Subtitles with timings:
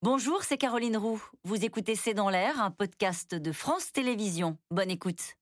[0.00, 1.20] Bonjour, c'est Caroline Roux.
[1.42, 4.56] Vous écoutez C'est dans l'air, un podcast de France Télévisions.
[4.70, 5.34] Bonne écoute.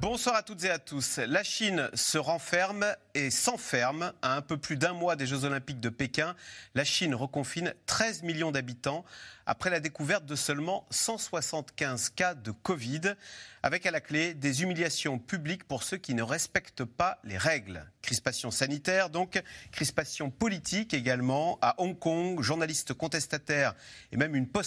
[0.00, 1.18] Bonsoir à toutes et à tous.
[1.18, 2.84] La Chine se renferme
[3.14, 4.12] et s'enferme.
[4.22, 6.34] À un peu plus d'un mois des Jeux Olympiques de Pékin,
[6.74, 9.04] la Chine reconfine 13 millions d'habitants
[9.46, 13.14] après la découverte de seulement 175 cas de Covid,
[13.62, 17.86] avec à la clé des humiliations publiques pour ceux qui ne respectent pas les règles.
[18.02, 19.40] Crispation sanitaire, donc,
[19.70, 21.58] crispation politique également.
[21.62, 23.74] À Hong Kong, journalistes contestataires
[24.10, 24.64] et même une, pop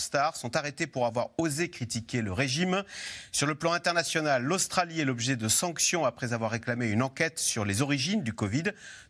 [0.00, 2.84] star sont arrêtés pour avoir osé critiquer le régime.
[3.32, 7.64] Sur le plan international, l'Australie est l'objet de sanctions après avoir réclamé une enquête sur
[7.64, 8.64] les origines du Covid.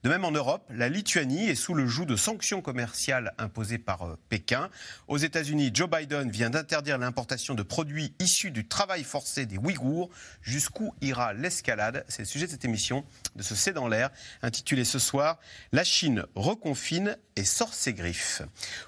[0.04, 4.02] De même en Europe, la Lituanie est sous le joug de sanctions commerciales imposées par
[4.02, 4.70] euh, Pékin.
[5.08, 10.10] Aux États-Unis, Joe Biden vient d'interdire l'importation de produits issus du travail forcé des Ouïghours.
[10.42, 12.04] Jusqu'où ira l'escalade?
[12.08, 13.04] C'est le sujet de cette émission
[13.36, 14.10] de ce C'est dans l'air,
[14.42, 15.38] intitulé ce soir
[15.72, 18.42] La Chine reconfine et sort ses griffes.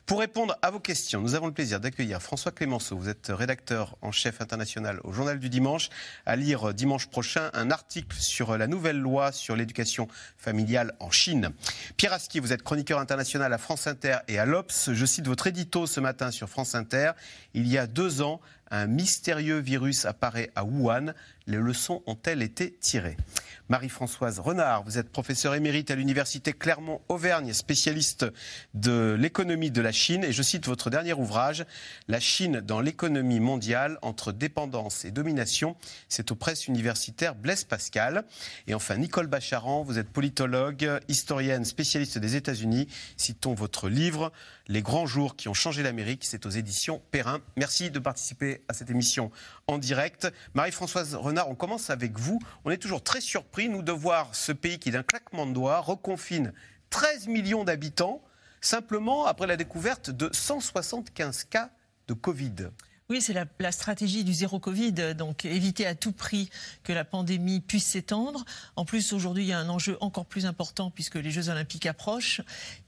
[0.06, 2.96] Pour répondre à vos questions, nous avons le plaisir d'accueillir François Clémenceau.
[2.96, 5.88] Vous êtes rédacteur en chef international au Journal du Dimanche.
[6.26, 11.50] À lire dimanche prochain un article sur la nouvelle loi sur l'éducation familiale en Chine.
[11.96, 14.90] Pierre Aski, vous êtes chroniqueur international à France Inter et à l'Obs.
[14.92, 17.12] Je cite votre éditeur ce matin sur France Inter.
[17.52, 21.12] Il y a deux ans, un mystérieux virus apparaît à Wuhan.
[21.46, 23.18] Les leçons ont-elles été tirées?
[23.68, 28.26] Marie-Françoise Renard, vous êtes professeure émérite à l'Université Clermont-Auvergne, spécialiste
[28.72, 30.24] de l'économie de la Chine.
[30.24, 31.64] Et je cite votre dernier ouvrage,
[32.08, 35.76] La Chine dans l'économie mondiale entre dépendance et domination.
[36.08, 38.24] C'est aux presses universitaires Blaise Pascal.
[38.66, 42.88] Et enfin, Nicole Bacharan, vous êtes politologue, historienne, spécialiste des États-Unis.
[43.16, 44.32] Citons votre livre,
[44.68, 46.24] Les grands jours qui ont changé l'Amérique.
[46.24, 47.40] C'est aux éditions Perrin.
[47.56, 49.30] Merci de participer à cette émission
[49.66, 50.32] en direct.
[50.54, 52.40] Marie-Françoise Renard, on commence avec vous.
[52.64, 55.80] On est toujours très surpris, nous, de voir ce pays qui, d'un claquement de doigts,
[55.80, 56.52] reconfine
[56.90, 58.22] 13 millions d'habitants
[58.60, 61.70] simplement après la découverte de 175 cas
[62.08, 62.70] de Covid.
[63.10, 66.48] Oui, c'est la, stratégie du zéro Covid, donc éviter à tout prix
[66.84, 68.46] que la pandémie puisse s'étendre.
[68.76, 71.84] En plus, aujourd'hui, il y a un enjeu encore plus important puisque les Jeux Olympiques
[71.84, 72.40] approchent,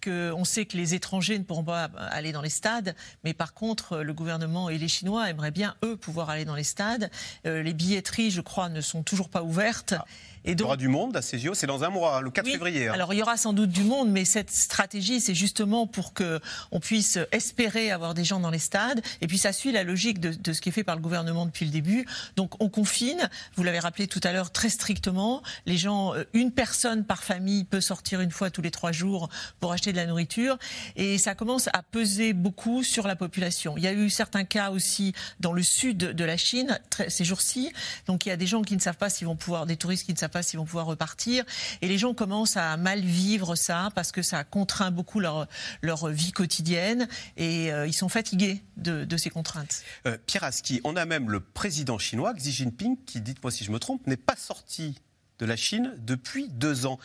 [0.06, 3.99] on sait que les étrangers ne pourront pas aller dans les stades, mais par contre,
[3.99, 7.10] le gouvernement et les Chinois aimeraient bien, eux, pouvoir aller dans les stades.
[7.44, 9.93] Euh, les billetteries, je crois, ne sont toujours pas ouvertes.
[9.99, 10.06] Ah
[10.52, 12.88] il y aura du monde à Cégio, c'est dans un mois, le 4 février.
[12.88, 12.92] Hein.
[12.92, 16.40] Alors il y aura sans doute du monde, mais cette stratégie, c'est justement pour que
[16.70, 19.02] on puisse espérer avoir des gens dans les stades.
[19.20, 21.64] Et puis ça suit la logique de, ce qui est fait par le gouvernement depuis
[21.64, 22.06] le début.
[22.36, 25.42] Donc on confine, vous l'avez rappelé tout à l'heure, très strictement.
[25.66, 29.28] Les gens, euh, une personne par famille peut sortir une fois tous les trois jours
[29.60, 30.58] pour acheter de la nourriture.
[30.96, 33.74] Et ça commence à peser beaucoup sur la population.
[33.76, 36.78] Il y a eu certains cas aussi dans le sud de la Chine
[37.08, 37.72] ces jours-ci.
[38.06, 40.06] Donc il y a des gens qui ne savent pas s'ils vont pouvoir, des touristes
[40.06, 41.44] qui ne savent pas s'ils vont pouvoir repartir.
[41.82, 45.47] Et les gens commencent à mal vivre ça parce que ça contraint beaucoup leur,
[45.82, 49.82] leur vie quotidienne et euh, ils sont fatigués de, ces contraintes.
[50.06, 53.70] Euh, Pierre Aski, on a même le président chinois, Xi Jinping, qui, dites-moi si je
[53.70, 55.00] me trompe, n'est pas sorti
[55.38, 56.98] de la Chine depuis deux ans.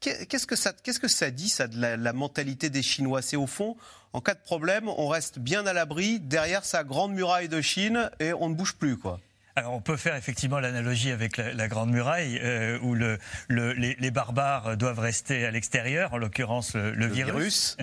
[0.00, 3.20] Qu'est-ce que ça, qu'est-ce que ça dit, ça, de la, la mentalité des Chinois?
[3.20, 3.76] C'est au fond,
[4.14, 8.10] en cas de problème, on reste bien à l'abri derrière sa grande muraille de Chine
[8.18, 9.20] et on ne bouge plus, quoi.
[9.66, 14.98] On peut faire effectivement l'analogie avec la, Grande Muraille, euh, où le, les, barbares doivent
[14.98, 17.76] rester à l'extérieur, en l'occurrence le, virus.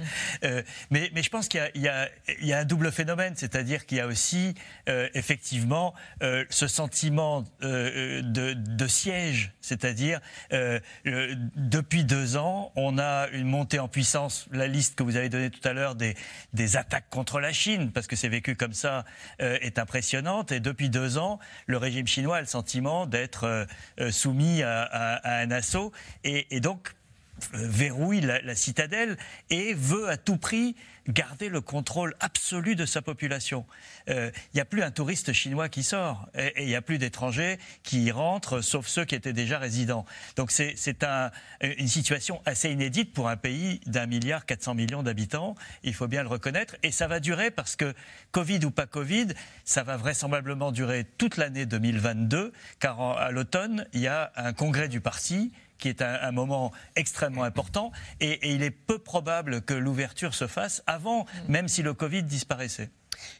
[0.43, 0.61] Euh,
[0.91, 4.07] mais, mais, je pense qu'il y, y, a un double phénomène, c'est-à-dire qu'il y a
[4.07, 4.55] aussi
[4.89, 5.93] euh, effectivement
[6.49, 10.19] ce sentiment de, de, siège, c'est-à-dire
[11.55, 15.49] depuis deux ans, on a une montée en puissance, la liste que vous avez donnée
[15.49, 16.15] tout à l'heure des,
[16.53, 19.05] des attaques contre la Chine, parce que c'est vécu comme ça,
[19.39, 23.65] est impressionnante, et depuis deux ans, le régime chinois a le sentiment d'être euh,
[23.99, 25.91] euh, soumis à, un assaut.
[26.23, 26.95] Et, donc
[27.53, 29.17] verrouille la, citadelle
[29.49, 30.75] et veut à tout prix
[31.07, 33.65] garder le contrôle absolu de sa population.
[34.07, 36.97] Il euh, n'y a plus un touriste chinois qui sort et il n'y a plus
[36.97, 40.05] d'étrangers qui y rentrent, sauf ceux qui étaient déjà résidents.
[40.35, 41.31] Donc c'est un,
[41.61, 46.23] une situation assez inédite pour un pays d'un milliard 400 millions d'habitants, il faut bien
[46.23, 47.93] le reconnaître, et ça va durer parce que
[48.31, 49.27] Covid ou pas Covid,
[49.63, 54.89] ça va vraisemblablement durer toute l'année 2022, car à l'automne, il y a un congrès
[54.89, 57.91] du parti qui est un, moment extrêmement important.
[58.19, 62.89] Et, il est peu probable que l'ouverture se fasse avant, même si le Covid disparaissait.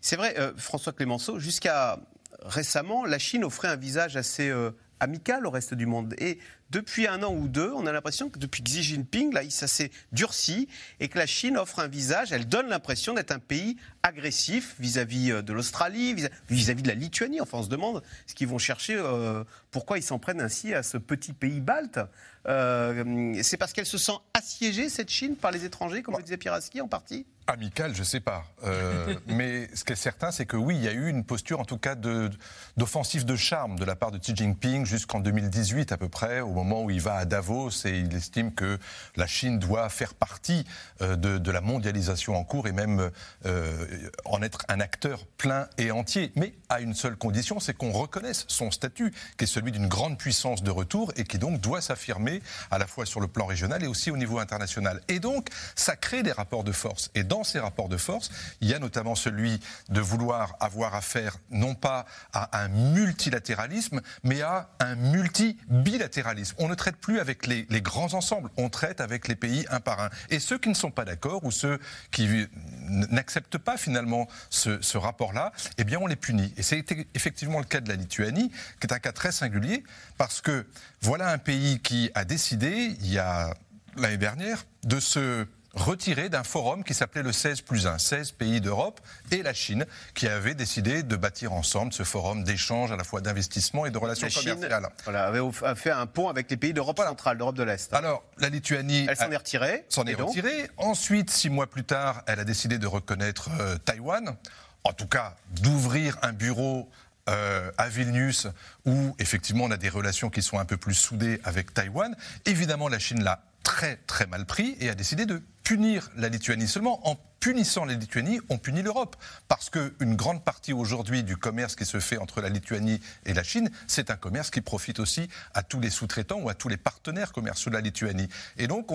[0.02, 2.00] C'est vrai, euh, François Clémenceau, jusqu'à
[2.44, 6.16] récemment, la Chine offrait un visage assez euh, amical au reste du monde.
[6.18, 6.40] Et
[6.70, 9.92] depuis un an ou deux, on a l'impression que depuis Xi Jinping, là, ça s'est
[10.12, 10.68] durci
[11.00, 15.32] et que la Chine offre un visage, elle donne l'impression d'être un pays agressif vis-à-vis
[15.32, 16.16] euh, de l'Australie,
[16.50, 17.40] vis-à-vis de la Lituanie.
[17.40, 20.84] Enfin, on se demande ce qu'ils vont chercher, euh, pourquoi ils s'en prennent ainsi à
[20.84, 22.00] ce petit pays balte.
[22.48, 26.38] Euh, c'est parce qu'elle se sent assiégée, cette Chine, par les étrangers, comme le disait
[26.38, 27.26] Pieraski, en partie?
[27.48, 28.44] Amical, je ne sais pas.
[28.66, 31.60] Euh, mais ce qui est certain, c'est que oui, il y a eu une posture,
[31.62, 35.98] en tout cas, d'offensive de, charme de la part de Xi Jinping jusqu'en 2018 à
[35.98, 38.78] peu près, au moment où il va à Davos et il estime que
[39.16, 40.66] la Chine doit faire partie
[41.02, 43.10] euh, de, la mondialisation en cours et même
[43.46, 43.88] euh,
[44.26, 46.34] en être un acteur plein et entier.
[46.36, 50.18] Mais à une seule condition, c'est qu'on reconnaisse son statut, qui est celui d'une grande
[50.18, 53.82] puissance de retour et qui donc doit s'affirmer à la fois sur le plan régional
[53.84, 55.02] et aussi au niveau international.
[55.08, 57.10] Et donc, ça crée des rapports de force.
[57.16, 58.30] Et dans ces rapports de force,
[58.62, 64.42] il y a notamment celui de vouloir avoir affaire non pas à un multilatéralisme, mais
[64.42, 66.56] à un multibilatéralisme.
[66.60, 70.00] On ne traite plus avec les, grands ensembles, on traite avec les pays un par
[70.02, 70.10] un.
[70.30, 71.80] Et ceux qui ne sont pas d'accord ou ceux
[72.12, 72.48] qui
[72.88, 76.54] n'acceptent pas finalement ce, ce rapport-là, eh bien on les punit.
[76.58, 76.86] Et c'est
[77.16, 79.84] effectivement le cas de la Lituanie, qui est un cas très singulier,
[80.18, 80.66] parce que
[81.02, 83.54] voilà un pays qui a décidé, il y a
[83.96, 85.46] l'année dernière, de se
[85.78, 89.00] retiré d'un forum qui s'appelait le 16 plus 1, 16 pays d'Europe
[89.32, 93.22] et la Chine, qui avaient décidé de bâtir ensemble ce forum d'échange à la fois
[93.22, 94.90] d'investissement et de relations commerciales.
[95.04, 95.42] voilà, avait
[95.76, 97.94] fait un pont avec les pays d'Europe centrale, d'Europe de l'Est.
[97.94, 99.08] Alors, la Lituanie...
[99.10, 99.86] Elle s'en est retirée.
[99.90, 100.70] S'en est retirée.
[100.78, 104.36] Ensuite, six mois plus tard, elle a décidé de reconnaître euh, Taïwan,
[104.84, 106.90] en tout cas d'ouvrir un bureau
[107.30, 108.48] euh, à Vilnius,
[108.86, 112.16] où effectivement on a des relations qui sont un peu plus soudées avec Taïwan.
[112.46, 116.66] Évidemment, la Chine l'a très très mal pris et a décidé de punir la Lituanie.
[116.66, 119.18] Seulement, en punissant la Lituanie, on punit l'Europe.
[119.50, 123.44] Parce qu'une grande partie aujourd'hui du commerce qui se fait entre la Lituanie et la
[123.44, 126.78] Chine, c'est un commerce qui profite aussi à tous les sous-traitants ou à tous les
[126.78, 128.30] partenaires commerciaux de la Lituanie.
[128.58, 128.88] Et donc,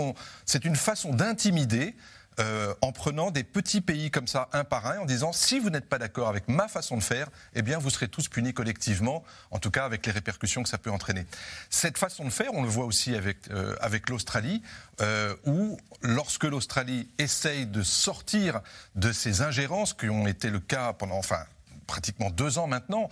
[0.46, 1.94] c'est une façon d'intimider
[2.40, 5.70] euh, en prenant des petits pays comme ça, un par un, en disant si vous
[5.70, 9.22] n'êtes pas d'accord avec ma façon de faire, eh bien vous serez tous punis collectivement,
[9.50, 11.26] en tout cas avec les répercussions que ça peut entraîner.
[11.68, 14.62] Cette façon de faire, on le voit aussi avec, euh, avec l'Australie,
[15.00, 18.60] euh, où lorsque l'Australie essaye de sortir
[18.94, 21.44] de ces ingérences qui ont été le cas pendant, enfin,
[21.86, 23.10] pratiquement deux ans maintenant,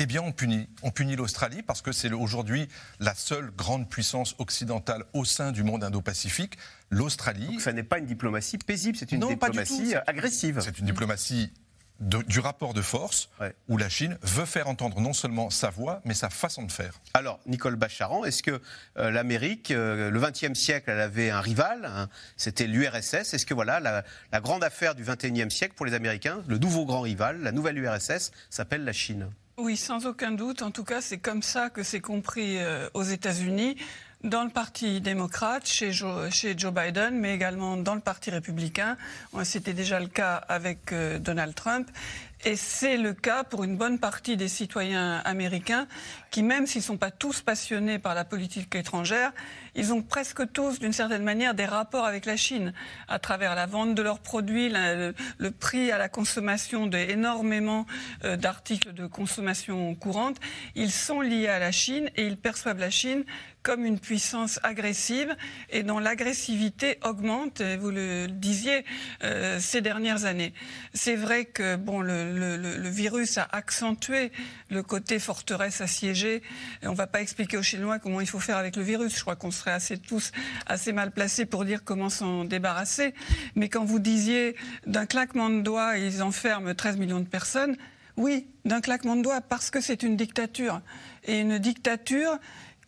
[0.00, 0.66] eh bien, on punit.
[0.82, 2.68] On punit l'Australie parce que c'est aujourd'hui
[3.00, 6.56] la seule grande puissance occidentale au sein du monde indo-pacifique.
[6.90, 7.46] L'Australie.
[7.46, 10.60] Donc, ça n'est pas une diplomatie paisible, c'est une diplomatie agressive.
[10.62, 11.52] C'est une diplomatie
[12.00, 13.28] du rapport de force
[13.68, 16.94] où la Chine veut faire entendre non seulement sa voix, mais sa façon de faire.
[17.12, 18.62] Alors, Nicole Bacharan, est-ce que
[18.96, 22.08] euh, l'Amérique, euh, le XXe siècle, elle avait un rival, hein,
[22.38, 23.34] c'était l'URSS.
[23.34, 24.02] Est-ce que voilà, la,
[24.32, 27.76] la, grande affaire du XXIe siècle pour les Américains, le nouveau grand rival, la nouvelle
[27.76, 29.30] URSS, s'appelle la Chine?
[29.60, 30.62] Oui, sans aucun doute.
[30.62, 33.76] En tout cas, c'est comme ça que c'est compris euh, aux États-Unis,
[34.24, 36.30] dans le Parti démocrate, chez Joe,
[36.74, 38.96] Biden, mais également dans le Parti républicain.
[39.44, 41.90] C'était déjà le cas avec euh, Donald Trump.
[42.44, 45.86] Et c'est le cas pour une bonne partie des citoyens américains
[46.30, 49.32] qui, même s'ils ne sont pas tous passionnés par la politique étrangère,
[49.74, 52.72] ils ont presque tous, d'une certaine manière, des rapports avec la Chine
[53.08, 55.12] à travers la vente de leurs produits, le,
[55.50, 57.86] prix à la consommation d'énormément
[58.24, 60.36] euh, d'articles de consommation courante.
[60.74, 63.24] Ils sont liés à la Chine et ils perçoivent la Chine
[63.62, 65.36] comme une puissance agressive
[65.68, 68.84] et dont l'agressivité augmente, vous le disiez,
[69.22, 70.54] euh, ces dernières années.
[70.94, 74.32] C'est vrai que bon, le, virus a accentué
[74.70, 76.19] le côté forteresse assiégée.
[76.82, 79.16] On ne va pas expliquer aux Chinois comment il faut faire avec le virus.
[79.16, 80.32] Je crois qu'on serait tous
[80.66, 83.14] assez mal placés pour dire comment s'en débarrasser.
[83.54, 84.56] Mais quand vous disiez
[84.86, 87.76] d'un claquement de doigts, ils enferment 13 millions de personnes,
[88.16, 90.80] oui, d'un claquement de doigts, parce que c'est une dictature.
[91.24, 92.38] Et une dictature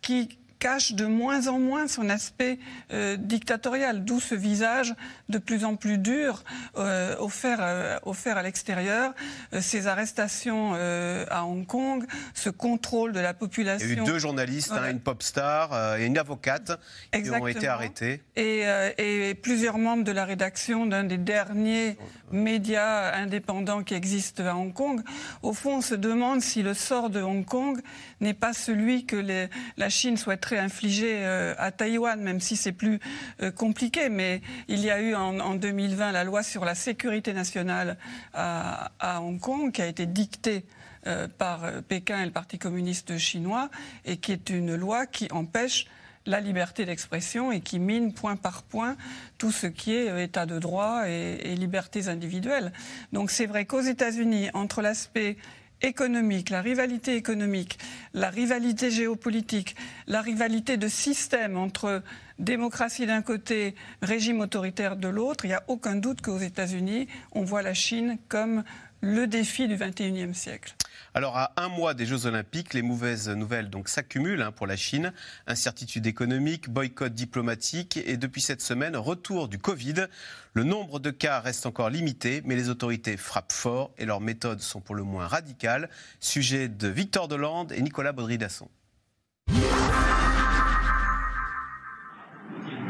[0.01, 2.61] qui cache de moins en moins son aspect
[2.93, 4.95] euh, dictatorial, d'où ce visage
[5.29, 6.45] de plus en plus dur
[6.77, 9.13] euh, offert, euh, offert à l'extérieur,
[9.61, 12.05] ces arrestations à Hong Kong,
[12.35, 13.89] ce contrôle de la population.
[13.89, 16.79] Il y a eu deux journalistes, hein, une pop star et une avocate
[17.13, 18.23] qui ont été arrêtés.
[18.37, 18.63] Et,
[18.99, 21.97] et, plusieurs membres de la rédaction d'un des derniers
[22.31, 25.03] médias indépendants qui existent à Hong Kong.
[25.43, 27.81] Au fond, on se demande si le sort de Hong Kong
[28.21, 32.73] n'est pas celui que les, la Chine souhaiterait infliger euh, à Taïwan, même si c'est
[32.73, 33.01] plus
[33.43, 34.09] euh, compliqué.
[34.09, 37.97] Mais il y a eu en, 2020 la loi sur la sécurité nationale
[38.35, 38.91] à,
[39.21, 40.65] Hong Kong qui a été dictée
[41.07, 43.71] euh, par Pékin et le Parti communiste chinois
[44.05, 45.87] et qui est une loi qui empêche
[46.25, 48.97] la liberté d'expression et qui mine point par point
[49.39, 52.73] tout ce qui est état de droit et, et libertés individuelles.
[53.13, 55.37] Donc c'est vrai qu'aux États-Unis, entre l'aspect
[55.83, 57.79] économique, la rivalité économique,
[58.15, 62.03] la rivalité géopolitique, la rivalité de système entre
[62.39, 67.43] démocratie d'un côté, régime autoritaire de l'autre, il n'y a aucun doute qu'aux États-Unis, on
[67.43, 68.65] voit la Chine comme
[69.01, 70.75] le défi du XXIe siècle.
[71.15, 75.13] Alors, à un mois des Jeux Olympiques, les mauvaises nouvelles s'accumulent hein, pour la Chine.
[75.47, 80.07] Incertitude économique, boycott diplomatique et depuis cette semaine, retour du Covid.
[80.55, 84.61] Le nombre de cas reste encore limité, mais les autorités frappent fort et leurs méthodes
[84.61, 85.91] sont pour le moins radicales.
[86.19, 88.69] Sujet de Victor Delande et Nicolas Baudry-Dasson.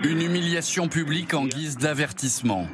[0.04, 2.68] Une humiliation publique en guise d'avertissement.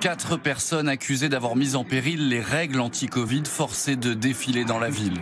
[0.00, 4.90] Quatre personnes accusées d'avoir mis en péril les règles anti-Covid forcées de défiler dans la
[4.90, 5.20] ville.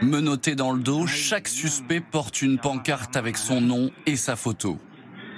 [0.00, 4.78] Menotté dans le dos, chaque suspect porte une pancarte avec son nom et sa photo.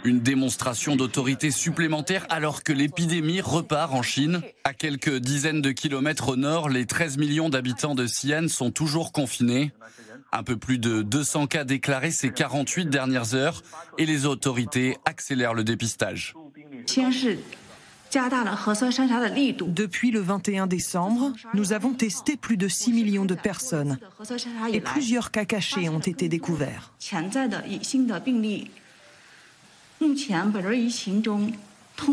[0.04, 4.42] Une démonstration d'autorité supplémentaire alors que l'épidémie repart en Chine.
[4.64, 9.12] À quelques dizaines de kilomètres au nord, les 13 millions d'habitants de Xi'an sont toujours
[9.12, 9.72] confinés.
[10.30, 13.62] Un peu plus de 200 cas déclarés ces 48 dernières heures
[13.96, 16.34] et les autorités accélèrent le dépistage.
[19.66, 23.98] Depuis le 21 décembre, nous avons testé plus de 6 millions de personnes
[24.72, 26.92] et plusieurs cas cachés ont été découverts.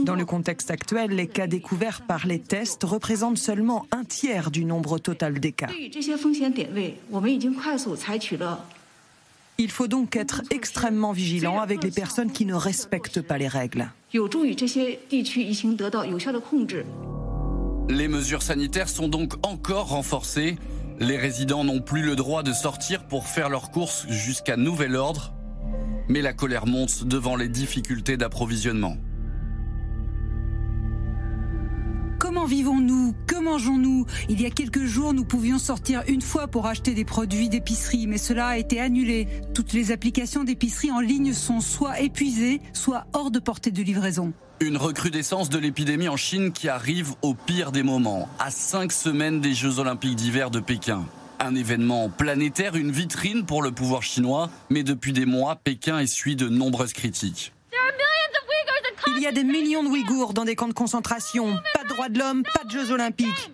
[0.04, 4.66] Dans le contexte actuel, les cas découverts par les tests représentent seulement un tiers du
[4.66, 5.70] nombre total des cas.
[9.64, 13.92] Il faut donc être extrêmement vigilant avec les personnes qui ne respectent pas les règles.
[14.12, 14.20] Les
[18.08, 20.56] mesures sanitaires sont donc encore renforcées.
[21.00, 25.32] Les résidents n'ont plus le droit de sortir pour faire leurs courses jusqu'à nouvel ordre.
[26.10, 28.98] Mais la colère monte devant les difficultés d'approvisionnement.
[32.22, 33.16] Comment vivons-nous?
[33.26, 34.06] Que mangeons-nous?
[34.30, 38.06] Il y a quelques jours, nous pouvions sortir une fois pour acheter des produits d'épicerie,
[38.06, 39.28] mais cela a été annulé.
[39.56, 44.34] Toutes les applications d'épicerie en ligne sont soit épuisées, soit hors de portée de livraison.
[44.60, 49.42] Une recrudescence de l'épidémie en Chine qui arrive au pire des moments, à cinq semaines
[49.42, 51.04] des Jeux olympiques d'hiver de Pékin.
[51.40, 56.36] Un événement planétaire, une vitrine pour le pouvoir chinois, mais depuis des mois, Pékin essuie
[56.36, 57.52] de nombreuses critiques.
[59.08, 61.56] Il y a des millions de Ouïghours dans des camps de concentration.
[61.74, 63.52] Pas de droits de l'homme, pas de Jeux olympiques.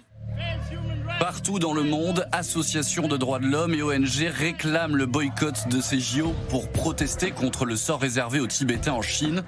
[1.20, 5.82] Partout dans le monde, associations de droits de l'homme et ONG réclament le boycott de
[5.82, 9.44] ces JO pour protester contre le sort réservé aux Tibétains en Chine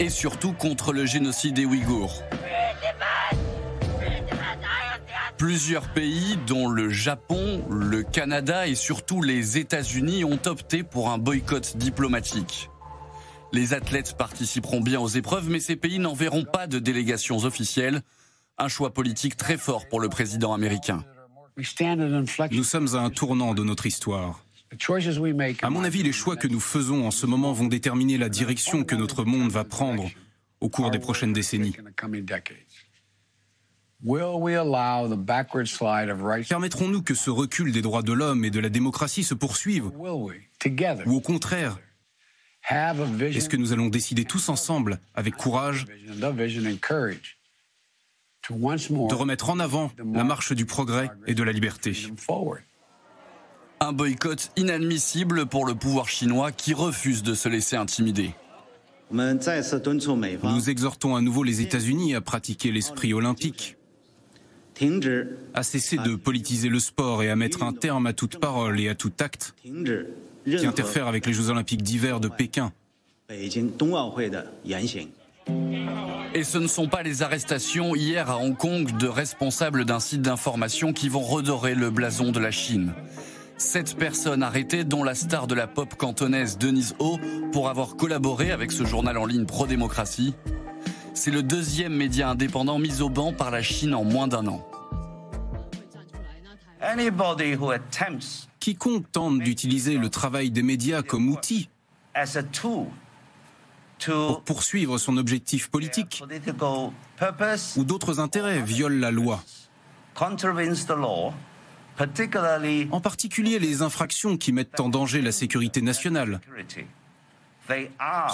[0.00, 2.22] et surtout contre le génocide des Ouïghours.
[5.36, 11.18] Plusieurs pays, dont le Japon, le Canada et surtout les États-Unis, ont opté pour un
[11.18, 12.70] boycott diplomatique.
[13.54, 18.02] Les athlètes participeront bien aux épreuves, mais ces pays n'enverront pas de délégations officielles.
[18.58, 21.04] Un choix politique très fort pour le président américain.
[22.50, 24.44] Nous sommes à un tournant de notre histoire.
[25.62, 28.82] À mon avis, les choix que nous faisons en ce moment vont déterminer la direction
[28.82, 30.10] que notre monde va prendre
[30.60, 31.76] au cours des prochaines décennies.
[36.48, 39.92] Permettrons-nous que ce recul des droits de l'homme et de la démocratie se poursuive?
[39.96, 41.78] Ou au contraire,
[42.70, 45.86] est-ce que nous allons décider tous ensemble, avec courage,
[48.48, 51.94] de remettre en avant la marche du progrès et de la liberté?
[53.80, 58.30] Un boycott inadmissible pour le pouvoir chinois qui refuse de se laisser intimider.
[59.10, 63.76] Nous exhortons à nouveau les États-Unis à pratiquer l'esprit olympique.
[65.54, 68.88] À cesser de politiser le sport et à mettre un terme à toute parole et
[68.88, 69.54] à tout acte
[70.44, 72.72] qui interfère avec les Jeux olympiques d'hiver de Pékin.
[76.34, 80.22] Et ce ne sont pas les arrestations hier à Hong Kong de responsables d'un site
[80.22, 82.92] d'information qui vont redorer le blason de la Chine.
[83.56, 87.18] Sept personnes arrêtées, dont la star de la pop cantonaise Denise Ho,
[87.52, 90.34] pour avoir collaboré avec ce journal en ligne pro-démocratie.
[91.14, 94.66] C'est le deuxième média indépendant mis au banc par la Chine en moins d'un an.
[98.60, 101.68] Quiconque tente d'utiliser le travail des médias comme outil
[104.04, 106.22] pour poursuivre son objectif politique
[107.76, 109.42] ou d'autres intérêts viole la loi.
[112.90, 116.40] En particulier les infractions qui mettent en danger la sécurité nationale.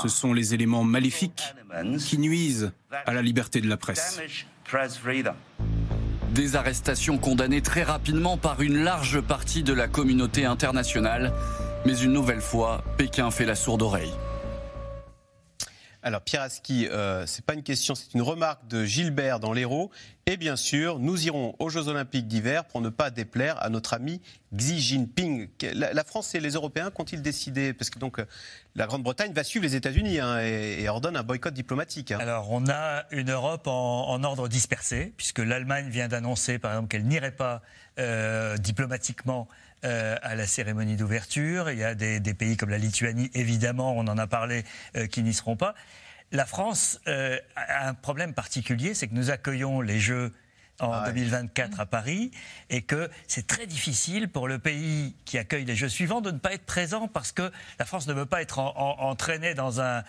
[0.02, 1.54] Ce sont les éléments maléfiques
[1.98, 4.20] qui nuisent à la liberté de la presse.
[6.30, 11.32] Des arrestations condamnées très rapidement par une large partie de la communauté internationale.
[11.84, 14.12] Mais une nouvelle fois, Pékin fait la sourde oreille.
[16.02, 19.90] Alors Pierre Aski, euh, c'est pas une question, c'est une remarque de Gilbert dans l'Hérault.
[20.24, 23.92] Et bien sûr, nous irons aux Jeux Olympiques d'hiver pour ne pas déplaire à notre
[23.92, 24.22] ami
[24.54, 25.48] Xi Jinping.
[25.74, 27.74] La, France et les Européens qu'ont-ils décidé?
[27.74, 28.24] Parce que donc euh,
[28.76, 32.12] la Grande-Bretagne va suivre les États-Unis hein, et, ordonne un boycott diplomatique.
[32.12, 32.18] Hein.
[32.20, 37.04] Alors on a une Europe en, ordre dispersé, puisque l'Allemagne vient d'annoncer par exemple qu'elle
[37.04, 37.60] n'irait pas
[37.98, 39.48] euh, diplomatiquement
[39.84, 41.70] euh, à la cérémonie d'ouverture.
[41.70, 44.64] Il y a des, pays comme la Lituanie, évidemment, on en a parlé,
[44.96, 45.74] euh, qui n'y seront pas.
[46.32, 50.32] La France euh, a un problème particulier, c'est que nous accueillons les Jeux
[50.80, 52.30] en 2024 ah à Paris
[52.68, 56.38] et que c'est très difficile pour le pays qui accueille les Jeux suivants de ne
[56.38, 60.02] pas être présent parce que la France ne veut pas être entraînée dans un,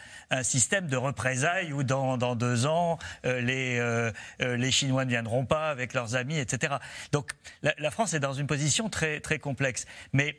[0.44, 4.12] système de représailles où dans, deux ans euh, les, euh,
[4.42, 6.76] euh, les Chinois ne viendront pas avec leurs amis, etc.
[7.12, 7.32] Donc
[7.64, 9.86] la, la France est dans une position très, très complexe.
[10.14, 10.38] Mais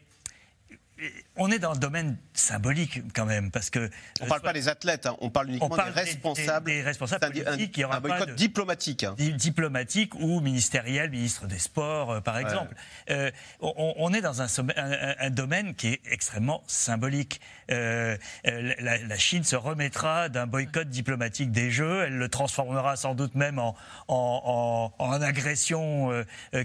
[1.37, 3.91] on est dans le domaine symbolique quand même, parce que
[4.21, 5.17] on ne parle pas des athlètes, hein.
[5.21, 7.79] on parle uniquement des responsables, des, responsables politiques.
[7.79, 9.15] Un, un, boycott diplomatique, hein.
[9.17, 12.75] diplomatique ou ministériel, ministre des Sports, euh, par exemple.
[13.11, 13.31] Euh,
[13.61, 17.41] on, est dans un, domaine qui est extrêmement symbolique.
[17.71, 23.35] Euh, la, Chine se remettra d'un boycott diplomatique des Jeux, elle le transformera sans doute
[23.35, 23.61] même
[24.09, 24.93] en,
[25.23, 26.11] agression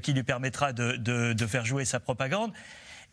[0.01, 2.51] qui lui permettra de faire jouer sa propagande.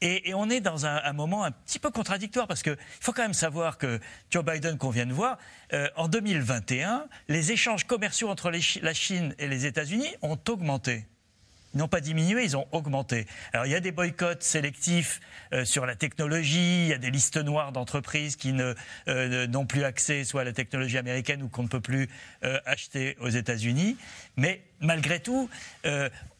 [0.07, 3.33] Et, on est dans un, moment un petit peu contradictoire parce qu'il faut quand même
[3.33, 3.99] savoir que
[4.31, 5.39] Joe Biden, qu'on vient de voir,
[5.73, 11.07] euh, en 2021, les échanges commerciaux entre la Chine et les États-Unis ont augmenté.
[11.73, 13.27] Ils n'ont pas diminué, ils ont augmenté.
[13.55, 15.21] Alors il y a des boycotts sélectifs
[15.55, 18.55] euh, sur la technologie, il y a des listes noires d'entreprises qui
[19.09, 22.11] euh, n'ont plus accès soit à la technologie américaine ou qu'on ne peut plus
[22.67, 23.97] acheter aux États-Unis.
[24.37, 25.49] Mais malgré tout,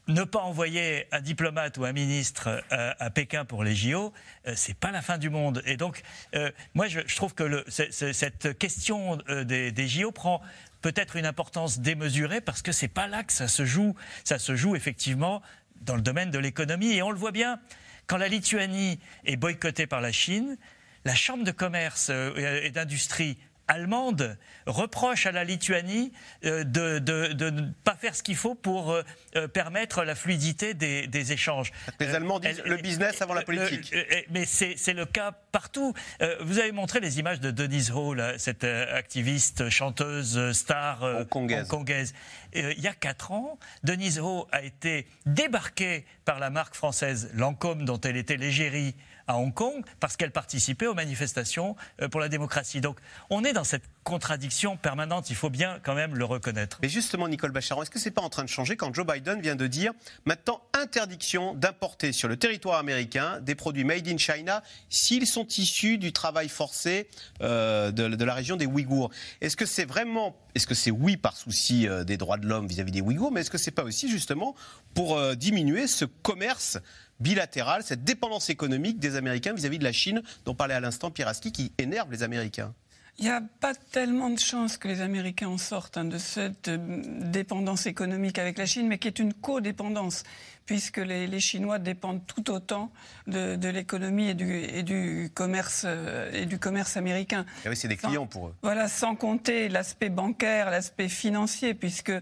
[0.07, 4.13] ne pas envoyer un diplomate ou un ministre euh, à, Pékin pour les JO,
[4.47, 5.63] euh, c'est pas la fin du monde.
[5.67, 6.03] Et donc,
[6.35, 10.41] euh, moi, je, trouve que cette question des, JO prend
[10.83, 13.95] peut-être une importance démesurée parce que c'est pas là que ça se joue.
[14.25, 15.43] Ça se joue effectivement
[15.81, 17.59] dans le domaine de l'économie et on le voit bien.
[18.07, 20.59] Quand la Lituanie est boycottée par la Chine,
[21.07, 26.13] la Chambre de commerce et d'industrie allemande reproche à la Lituanie
[26.45, 29.03] euh, de, ne pas faire ce qu'il faut pour euh,
[29.37, 31.73] euh, permettre la fluidité des, échanges.
[32.01, 33.95] Les Allemands disent le business avant la politique.
[34.31, 35.95] mais c'est le cas partout.
[36.41, 42.15] vous avez montré les images de Denise Ho, cette activiste, chanteuse, star hongkongaise.
[42.55, 47.85] il y a quatre ans, Denise Ho a été débarquée par la marque française Lancôme,
[47.85, 48.95] dont elle était l'égérie
[49.27, 52.81] à Hong Kong parce qu'elle participait aux manifestations euh, pour la démocratie.
[52.81, 52.99] Donc
[53.31, 56.79] on est dans cette contradiction permanente, il faut bien quand même le reconnaître.
[56.83, 59.41] Mais justement, Nicole Bacharon, est-ce que c'est pas en train de changer quand Joe Biden
[59.41, 59.93] vient de dire
[60.27, 65.97] maintenant interdiction d'importer sur le territoire américain des produits made in China s'ils sont issus
[65.97, 67.09] du travail forcé
[67.41, 69.11] euh, de, la région des Ouïghours?
[69.41, 72.67] Est-ce que c'est vraiment, est-ce que c'est oui par souci euh, des droits de l'homme
[72.67, 74.55] vis-à-vis des Ouïghours, mais est-ce que c'est pas aussi justement
[74.95, 76.79] pour diminuer ce commerce
[77.21, 81.53] bilatérale, cette dépendance économique des Américains vis-à-vis de la Chine, dont parlait à l'instant Piraski,
[81.53, 82.73] qui énerve les Américains.
[83.19, 86.67] Il n'y a pas tellement de chances que les Américains en sortent hein, de cette
[86.67, 90.25] euh, dépendance économique avec la Chine, mais qui est une codépendance
[90.67, 92.91] puisque les, Chinois dépendent tout autant
[93.27, 97.45] de, l'économie et du, et du, commerce euh, et du commerce américain.
[97.67, 98.55] Oui, c'est des clients pour eux.
[98.63, 102.13] Voilà, sans compter l'aspect bancaire, l'aspect financier, puisque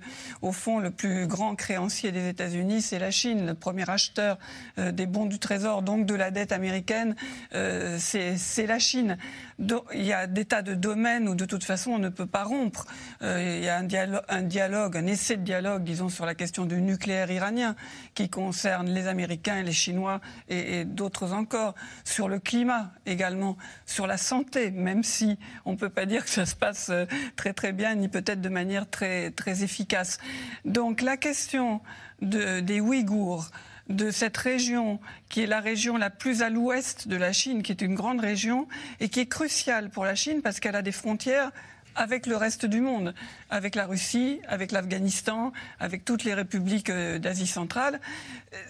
[0.41, 4.39] au fond, le plus grand créancier des États-Unis, c'est la Chine, le premier acheteur
[4.79, 7.15] euh, des bons du Trésor, donc de la dette américaine,
[7.55, 9.19] euh, c'est la Chine.
[9.59, 12.45] il y a des tas de domaines où de toute façon on ne peut pas
[12.45, 12.87] rompre.
[13.21, 13.87] il y a un,
[14.29, 17.77] un dialogue, un essai de dialogue, disons, sur la question du nucléaire iranien,
[18.15, 24.16] qui concerne les Américains les Chinois et, d'autres encore, sur le climat également, sur la
[24.16, 27.05] santé, même si on ne peut pas dire que ça se passe euh,
[27.37, 30.18] très très bien, ni peut-être de manière très, très efficace.
[30.64, 31.81] Donc la question
[32.21, 33.51] de, des Ouïghours,
[33.88, 37.73] de cette région qui est la région la plus à l'ouest de la Chine, qui
[37.73, 38.68] est une grande région
[39.01, 41.51] et qui est cruciale pour la Chine parce qu'elle a des frontières
[41.95, 43.15] avec le reste du monde,
[43.51, 48.01] avec la Russie, avec l'Afghanistan, avec toutes les républiques euh, d'Asie centrale.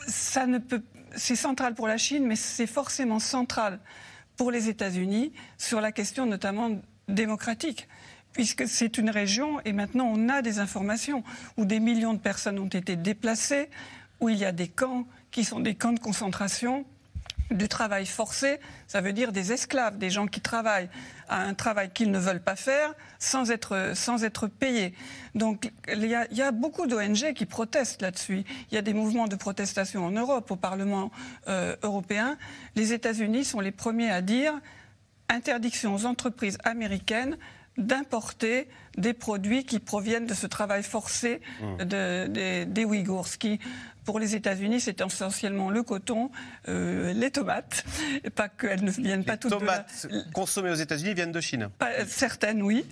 [0.07, 0.83] Ça ne peut,
[1.15, 3.79] c'est central pour la Chine, mais c'est forcément central
[4.37, 6.71] pour les États-Unis sur la question notamment
[7.09, 7.89] démocratique
[8.33, 11.23] puisque c'est une région, et maintenant on a des informations,
[11.57, 13.69] où des millions de personnes ont été déplacées,
[14.21, 16.85] où il y a des camps qui sont des camps de concentration,
[17.53, 20.89] du travail forcé, ça veut dire des esclaves, des gens qui travaillent
[21.29, 24.95] à un travail qu'ils ne veulent pas faire sans être, sans être payés.
[25.35, 28.45] Donc il y a, beaucoup d'ONG qui protestent là-dessus.
[28.71, 31.11] Il y a des mouvements de protestation en Europe, au Parlement
[31.49, 32.37] euh, européen.
[32.77, 34.53] Les États-Unis sont les premiers à dire
[35.29, 37.39] interdiction aux entreprises américaines
[37.79, 41.85] d'importer des produits qui proviennent de ce travail forcé mmh.
[42.67, 43.59] des Ouïghours, ce qui
[44.05, 46.31] pour les États-Unis, c'est essentiellement le coton,
[46.69, 47.85] euh, les tomates,
[48.35, 49.87] pas qu'elles ne viennent pas toutes de la...
[50.33, 51.69] consommées aux États-Unis viennent de Chine.
[52.07, 52.85] certaines, oui,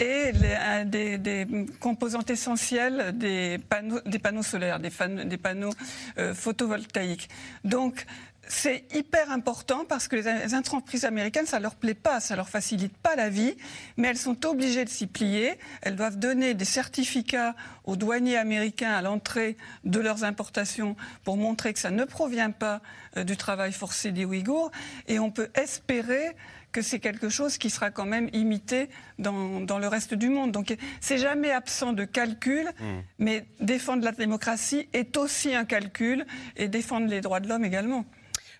[0.00, 1.46] et les, des, des,
[1.80, 4.90] composantes essentielles des panneaux, des panneaux solaires, des,
[5.24, 5.72] des panneaux
[6.18, 7.28] euh, photovoltaïques.
[7.64, 8.06] Donc,
[8.48, 12.96] c'est hyper important parce que les entreprises américaines, ça leur plaît pas, ça leur facilite
[12.96, 13.56] pas la vie,
[13.96, 15.58] mais elles sont obligées de s'y plier.
[15.82, 21.72] Elles doivent donner des certificats aux douaniers américains à l'entrée de leurs importations pour montrer
[21.74, 22.80] que ça ne provient pas
[23.16, 24.70] euh, du travail forcé des Ouïghours.
[25.06, 26.34] Et on peut espérer
[26.72, 30.52] que c'est quelque chose qui sera quand même imité dans, le reste du monde.
[30.52, 32.84] Donc c'est jamais absent de calcul, mmh.
[33.18, 38.04] mais défendre la démocratie est aussi un calcul et défendre les droits de l'homme également.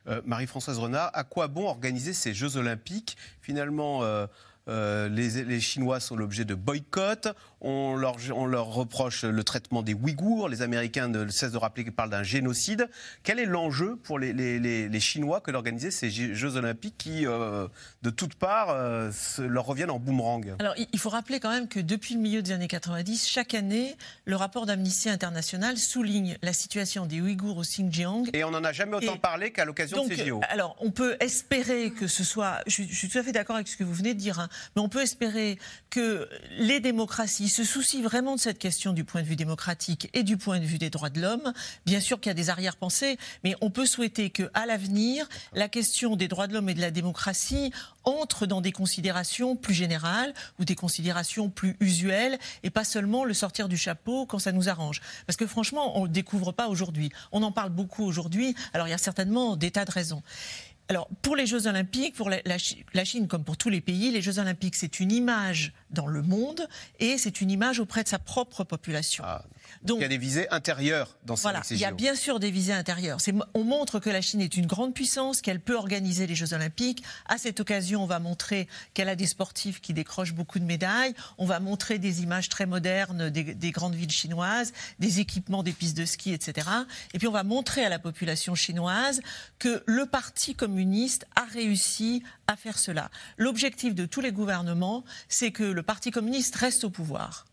[0.09, 3.16] Euh, Marie-Françoise Renard, à quoi bon organiser ces Jeux Olympiques?
[3.40, 4.27] Finalement, euh,
[4.68, 7.29] euh, les, Chinois sont l'objet de boycotts.
[7.61, 10.49] On leur, on leur, reproche le traitement des Ouïghours.
[10.49, 12.88] Les Américains ne cessent de rappeler qu'ils parlent d'un génocide.
[13.23, 17.68] Quel est l'enjeu pour les, les, Chinois que d'organiser ces Jeux Olympiques qui, euh,
[18.03, 20.55] de toutes parts, euh, leur reviennent en boomerang?
[20.59, 23.97] Alors, il faut rappeler quand même que depuis le milieu des années 90, chaque année,
[24.25, 28.25] le rapport d'Amnesty International souligne la situation des Ouïghours au Xinjiang.
[28.33, 30.40] Et on n'en a jamais autant parlé qu'à l'occasion de ces JO.
[30.49, 32.61] Alors, on peut espérer que ce soit.
[32.66, 34.38] Je, suis tout à fait d'accord avec ce que vous venez de dire.
[34.38, 35.59] Hein, mais on peut espérer
[35.90, 40.22] que les démocraties se soucient vraiment de cette question du point de vue démocratique et
[40.22, 41.52] du point de vue des droits de l'homme.
[41.87, 45.68] Bien sûr qu'il y a des arrière-pensées, mais on peut souhaiter que, à l'avenir, la
[45.68, 47.72] question des droits de l'homme et de la démocratie
[48.04, 53.34] entre dans des considérations plus générales ou des considérations plus usuelles et pas seulement le
[53.34, 55.02] sortir du chapeau quand ça nous arrange.
[55.26, 57.11] Parce que franchement, on ne découvre pas aujourd'hui.
[57.32, 58.54] On en parle beaucoup aujourd'hui.
[58.72, 60.22] Alors il y a certainement des tas de raisons.
[60.90, 64.38] Alors, pour les Jeux Olympiques, pour la, Chine comme pour tous les pays, les Jeux
[64.38, 66.66] Olympiques, c'est une image dans le monde
[66.98, 69.22] et c'est une image auprès de sa propre population.
[69.27, 69.44] Ah,
[69.83, 72.40] donc, il y a des visées intérieures dans ces Voilà, il y a bien sûr
[72.40, 73.18] des visées intérieures.
[73.54, 77.02] On montre que la Chine est une grande puissance, qu'elle peut organiser les Jeux Olympiques.
[77.26, 81.14] À cette occasion, on va montrer qu'elle a des sportifs qui décrochent beaucoup de médailles.
[81.38, 85.72] On va montrer des images très modernes des, des grandes villes chinoises, des équipements des
[85.72, 86.68] pistes de ski, etc.
[87.14, 89.20] Et puis on va montrer à la population chinoise
[89.59, 93.11] que le parti communiste communiste a réussi à faire cela.
[93.37, 97.46] L'objectif de tous les gouvernements, c'est que le Parti communiste reste au pouvoir.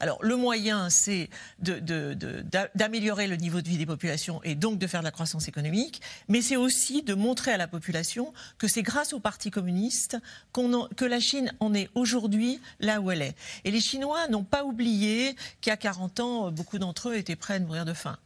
[0.00, 5.00] Alors, le moyen, c'est d'améliorer le niveau de vie des populations et donc de faire
[5.00, 9.12] de la croissance économique, mais c'est aussi de montrer à la population que c'est grâce
[9.12, 10.16] au Parti communiste
[10.52, 13.34] que la Chine en est aujourd'hui là où elle est.
[13.64, 17.60] Et les Chinois n'ont pas oublié a 40 ans, beaucoup d'entre eux étaient prêts à
[17.60, 18.16] mourir de faim.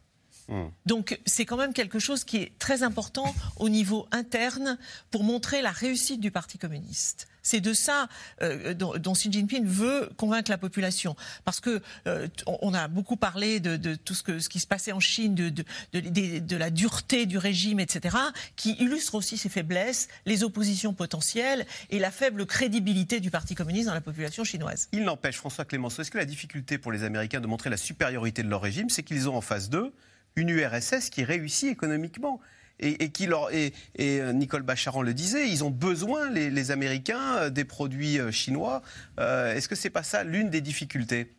[0.49, 0.67] Hmm.
[0.85, 4.77] Donc c'est quand même quelque chose qui est très important au niveau interne
[5.11, 7.27] pour montrer la réussite du Parti communiste.
[7.43, 8.07] C'est de ça
[8.41, 11.15] euh, dont, Xi Jinping veut convaincre la population.
[11.43, 14.93] Parce que euh, on a beaucoup parlé de, tout ce, que, ce, qui se passait
[14.93, 15.49] en Chine, de,
[15.91, 18.15] de, la dureté du régime, etc.,
[18.55, 23.87] qui illustre aussi ses faiblesses, les oppositions potentielles et la faible crédibilité du Parti communiste
[23.87, 24.87] dans la population chinoise.
[24.93, 28.41] Il n'empêche, François Clémenceau, est-ce que la difficulté pour les Américains de montrer la supériorité
[28.41, 29.93] de leur régime, c'est qu'ils ont en face d'eux
[30.35, 32.39] une URSS qui réussit économiquement.
[32.79, 37.63] Et, qui et, euh, Nicole Bacharan le disait, ils ont besoin, les, Américains, euh, des
[37.63, 38.81] produits euh, chinois.
[39.17, 41.31] Est-ce que c'est pas ça l'une des difficultés?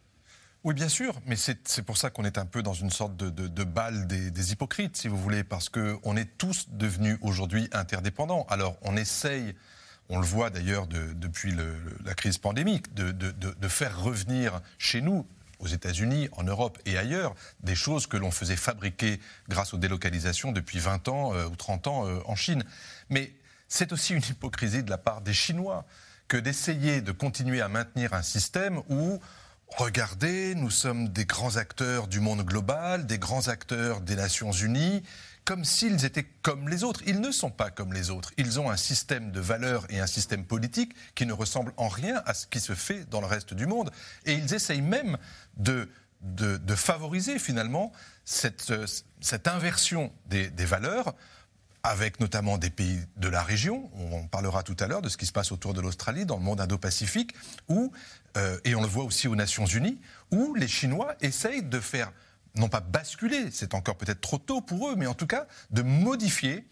[0.63, 3.29] Oui, bien sûr, mais c'est pour ça qu'on est un peu dans une sorte de,
[3.29, 8.47] de, balle des, hypocrites, si vous voulez, parce qu'on est tous devenus aujourd'hui interdépendants.
[8.49, 9.55] Alors, on essaye,
[10.09, 11.53] on le voit d'ailleurs depuis
[12.07, 15.27] la crise pandémique, de, faire revenir chez nous
[15.59, 20.53] aux États-Unis, en Europe et ailleurs, des choses que l'on faisait fabriquer grâce aux délocalisations
[20.53, 22.65] depuis 20 ans euh, ou 30 ans euh, en Chine.
[23.11, 23.33] Mais
[23.69, 25.85] c'est aussi une hypocrisie de la part des Chinois
[26.29, 29.21] que d'essayer de continuer à maintenir un système où
[29.69, 35.03] Regardez, nous sommes des grands acteurs du monde global, des grands acteurs des Nations Unies,
[35.45, 37.03] comme s'ils étaient comme les autres.
[37.07, 38.33] Ils ne sont pas comme les autres.
[38.37, 42.23] Ils ont un système de valeurs et un système politique qui ne ressemble en rien
[42.27, 43.91] à ce qui se fait dans le reste du monde.
[44.25, 45.19] Et ils essayent même
[45.57, 45.89] de,
[46.23, 47.93] de, favoriser finalement
[48.25, 48.73] cette,
[49.21, 51.15] cette inversion des, des valeurs
[51.85, 53.91] avec notamment des pays de la région.
[53.95, 56.43] On parlera tout à l'heure de ce qui se passe autour de l'Australie, dans le
[56.43, 57.35] monde indo-pacifique,
[57.69, 57.93] où,
[58.39, 62.11] euh, et on le voit aussi aux Nations Unies, où les Chinois essayent de faire
[62.55, 65.83] non pas basculer, c'est encore peut-être trop tôt pour eux, mais en tout cas de
[65.83, 66.67] modifier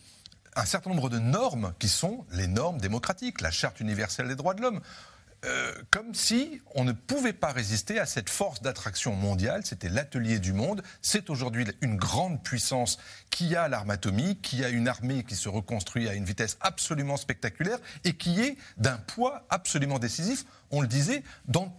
[0.55, 4.55] un certain nombre de normes qui sont les normes démocratiques, la charte universelle des droits
[4.55, 4.81] de l'homme.
[5.45, 9.63] euh, comme si on ne pouvait pas résister à cette force d'attraction mondiale.
[9.65, 10.83] C'était l'atelier du monde.
[11.01, 12.99] C'est aujourd'hui une grande puissance
[13.31, 17.17] qui a l'arme atomique, qui a une armée qui se reconstruit à une vitesse absolument
[17.17, 21.77] spectaculaire et qui est d'un poids absolument décisif, on le disait, dans,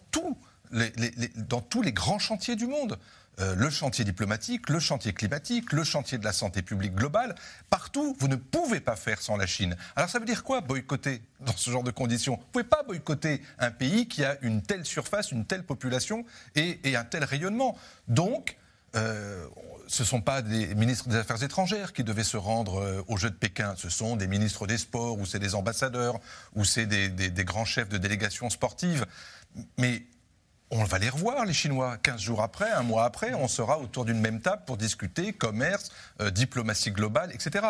[1.37, 2.99] dans tous les grands chantiers du monde.
[3.39, 7.33] Euh, le chantier diplomatique, le chantier climatique, le chantier de la santé publique globale.
[7.71, 9.75] Partout, vous ne pouvez pas faire sans la Chine.
[9.95, 12.33] Alors ça veut dire quoi boycotter dans ce genre de conditions?
[12.35, 16.25] Vous ne pouvez pas boycotter un pays qui a une telle surface, une telle population
[16.55, 17.75] et, un tel rayonnement.
[18.07, 18.55] Donc,
[18.95, 19.47] euh,
[19.87, 23.17] ce ne sont pas des ministres des Affaires étrangères qui devaient se rendre euh, au
[23.17, 26.19] jeu de Pékin, ce sont des ministres des Sports, ou c'est des ambassadeurs,
[26.53, 29.07] ou c'est des, des, grands chefs de délégations sportives.
[29.79, 30.03] Mais
[30.75, 31.97] on va les revoir, les Chinois.
[31.97, 35.91] 15 jours après, un mois après, on sera autour d'une même table pour discuter commerce,
[36.19, 37.65] euh, diplomatie globale, etc.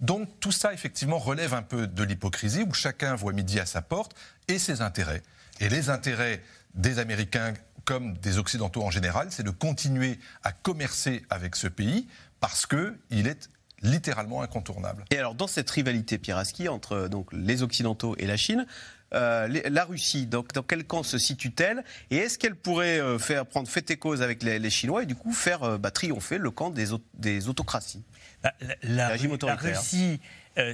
[0.00, 3.82] Donc tout ça, effectivement, relève un peu de l'hypocrisie, où chacun voit midi à sa
[3.82, 4.14] porte,
[4.48, 5.22] et ses intérêts.
[5.60, 6.42] Et les intérêts
[6.74, 12.08] des Américains comme des Occidentaux en général, c'est de continuer à commercer avec ce pays
[12.40, 13.50] parce qu'il est
[13.82, 15.04] littéralement incontournable.
[15.10, 18.66] Et alors, dans cette rivalité, Pieraski, entre donc, les Occidentaux et la Chine,
[19.14, 23.46] euh, la Russie, donc, dans quel camp se situe-t-elle Et est-ce qu'elle pourrait euh, faire,
[23.46, 26.50] prendre fait et cause avec les, Chinois et du coup faire euh, bah, triompher le
[26.50, 28.02] camp des, des autocraties?
[28.42, 29.08] Bah, la,
[29.56, 30.20] Russie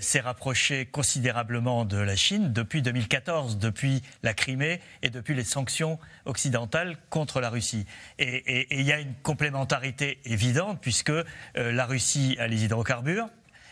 [0.01, 5.99] s'est rapprochée considérablement de la Chine depuis 2014, depuis la Crimée et depuis les sanctions
[6.27, 7.87] occidentales contre la Russie.
[8.19, 11.13] Et il y a une complémentarité évidente puisque
[11.55, 13.29] la Russie a les hydrocarbures,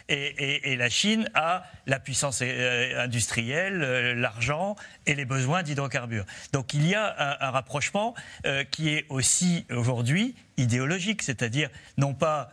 [0.08, 6.24] et, la Chine a la puissance euh, industrielle, euh, l'argent et les besoins d'hydrocarbures.
[6.52, 8.14] Donc il y a un, rapprochement
[8.46, 12.50] euh, qui est aussi aujourd'hui idéologique, c'est-à-dire non pas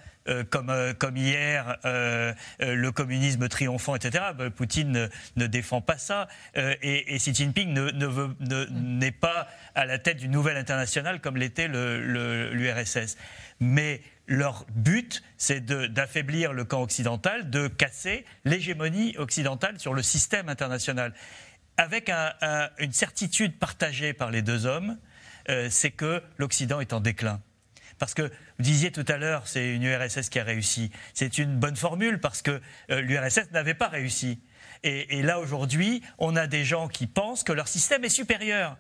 [0.50, 4.24] comme, comme, hier, le communisme triomphant, etc.
[4.56, 6.28] Poutine ne, défend pas ça.
[6.56, 13.18] et, Xi Jinping n'est ne, pas à la tête d'une nouvelle internationale comme l'était l'URSS.
[13.60, 20.50] Mais leur but, c'est d'affaiblir le camp occidental, de casser l'hégémonie occidentale sur le système
[20.50, 21.14] international.
[21.78, 22.10] Avec
[22.80, 24.98] une certitude partagée par les deux hommes,
[25.50, 27.42] euh, c'est que l'Occident est en déclin.
[28.00, 30.92] Parce que vous disiez tout à l'heure, c'est une URSS qui a réussi.
[31.14, 34.42] C'est une bonne formule parce que euh, l'URSS n'avait pas réussi.
[34.84, 38.78] et là, aujourd'hui, on a des gens qui pensent que leur système est supérieur.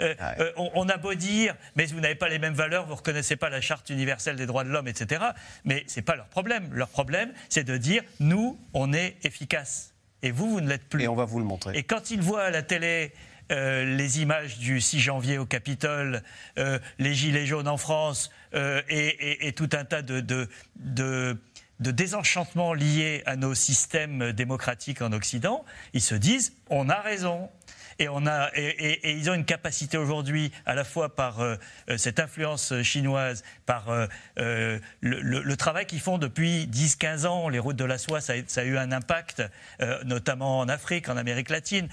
[0.00, 2.92] Euh, ah euh, on, a beau dire, mais vous n'avez pas les mêmes valeurs, vous
[2.92, 5.22] ne reconnaissez pas la charte universelle des droits de l'homme, etc.
[5.64, 6.68] Mais ce n'est pas leur problème.
[6.72, 9.94] Leur problème, c'est de dire, nous, on est efficace.
[10.22, 11.02] Et vous, vous ne l'êtes plus.
[11.02, 11.76] Et on va vous le montrer.
[11.76, 13.12] Et quand ils voient à la télé
[13.50, 16.22] euh, les images du 6 janvier au Capitole,
[16.98, 21.38] les gilets jaunes en France et, tout un tas de, de, de,
[21.80, 27.50] de désenchantements liés à nos systèmes démocratiques en Occident, ils se disent on a raison.
[28.00, 31.56] Et, on a, et, ils ont une capacité aujourd'hui, à la fois par euh,
[31.90, 37.48] euh, cette influence chinoise, par euh, le, travail qu'ils font depuis 10-15 ans.
[37.50, 39.42] Les routes de la soie, ça a, eu un impact,
[40.06, 41.88] notamment en Afrique, en Amérique latine.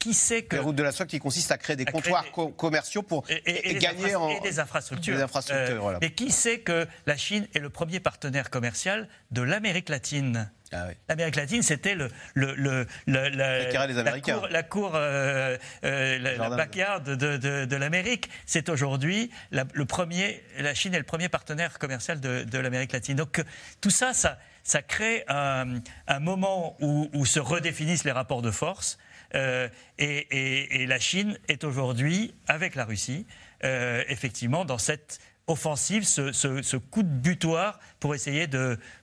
[0.00, 0.56] qui sait que...
[0.56, 2.24] Les routes de la soie qui consistent à créer des comptoirs
[2.56, 4.30] commerciaux pour et, gagner en...
[4.30, 5.16] Et des infrastructures.
[5.16, 9.88] Des infrastructures Et qui sait que la Chine est le premier partenaire commercial de l'Amérique
[9.88, 10.50] latine?
[10.72, 17.04] Ah L'Amérique latine, c'était le, le, le, la, cour, la, cour euh, euh, la, backyard
[17.04, 18.30] de, de, de l'Amérique.
[18.46, 23.16] C'est aujourd'hui le premier, la Chine est le premier partenaire commercial de, l'Amérique latine.
[23.16, 23.42] Donc
[23.80, 28.50] tout ça, ça, ça crée un, un moment où, où, se redéfinissent les rapports de
[28.50, 28.98] force.
[29.34, 33.26] Euh, et, et, et, la Chine est aujourd'hui, avec la Russie,
[33.64, 38.46] euh, effectivement, dans cette offensive, ce, coup de butoir pour essayer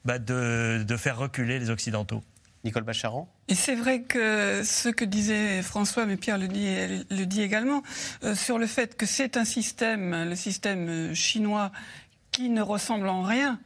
[0.06, 2.22] bah, de, de, faire reculer les Occidentaux.
[2.64, 3.34] Nicole Bacharan?
[3.48, 7.84] Et c'est vrai que ce que disait François, mais Pierre le dit, le dit également,
[8.24, 11.72] euh, sur le fait que c'est un système, le système chinois,
[12.32, 13.60] qui ne ressemble en rien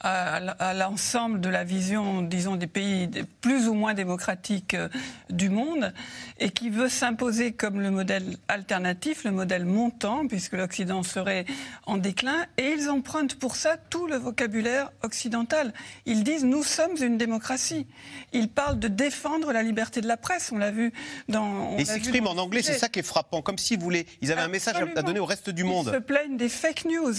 [0.00, 3.08] à, l'ensemble de la vision, disons, des pays
[3.40, 4.88] plus ou moins démocratiques euh,
[5.28, 5.92] du monde
[6.38, 11.44] et qui veut s'imposer comme le modèle alternatif, le modèle montant, puisque l'Occident serait
[11.86, 12.46] en déclin.
[12.56, 15.74] Et ils empruntent pour ça tout le vocabulaire occidental.
[16.06, 17.86] Ils disent nous sommes une démocratie.
[18.32, 20.50] Ils parlent de défendre la liberté de la presse.
[20.52, 20.92] On l'a vu
[21.28, 21.76] dans.
[21.78, 24.48] ils s'expriment en anglais, c'est ça qui est frappant, comme si voulaient, ils avaient un
[24.48, 25.90] message à donner au reste du monde.
[25.92, 27.14] Ils se plaignent des fake news.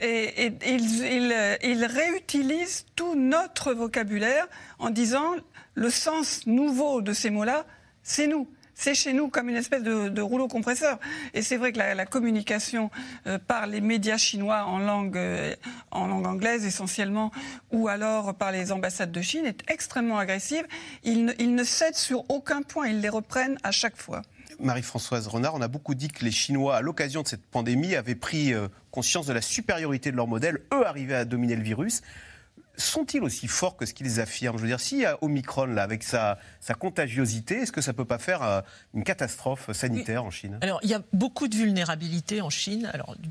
[0.00, 1.84] Et, et, ils, ils, ils
[2.16, 4.48] utilise tout notre vocabulaire
[4.78, 5.34] en disant
[5.74, 7.66] le sens nouveau de ces mots-là,
[8.02, 8.48] c'est nous.
[8.74, 10.98] C'est chez nous comme une espèce de, rouleau compresseur.
[11.34, 12.90] Et c'est vrai que la, communication
[13.26, 15.54] euh, par les médias chinois en langue, euh,
[15.90, 17.30] en langue anglaise essentiellement,
[17.70, 20.66] ou alors par les ambassades de Chine, est extrêmement agressive.
[21.04, 24.22] Ne, ils ne cèdent sur aucun point, ils les reprennent à chaque fois.
[24.60, 28.14] Marie-Françoise Renard, on a beaucoup dit que les Chinois, à l'occasion de cette pandémie, avaient
[28.14, 30.60] pris euh, conscience de la supériorité de leur modèle.
[30.72, 32.02] Eux arrivaient à dominer le virus
[32.76, 34.56] sont-ils aussi forts que ce qu'ils affirment?
[34.56, 37.92] Je veux dire, s'il y a Omicron, là, avec sa, sa contagiosité, est-ce que ça
[37.92, 38.60] ne peut pas faire euh,
[38.94, 40.58] une catastrophe sanitaire en Chine?
[40.62, 42.90] Alors, il y a beaucoup de vulnérabilité en Chine.
[42.92, 43.30] Alors, du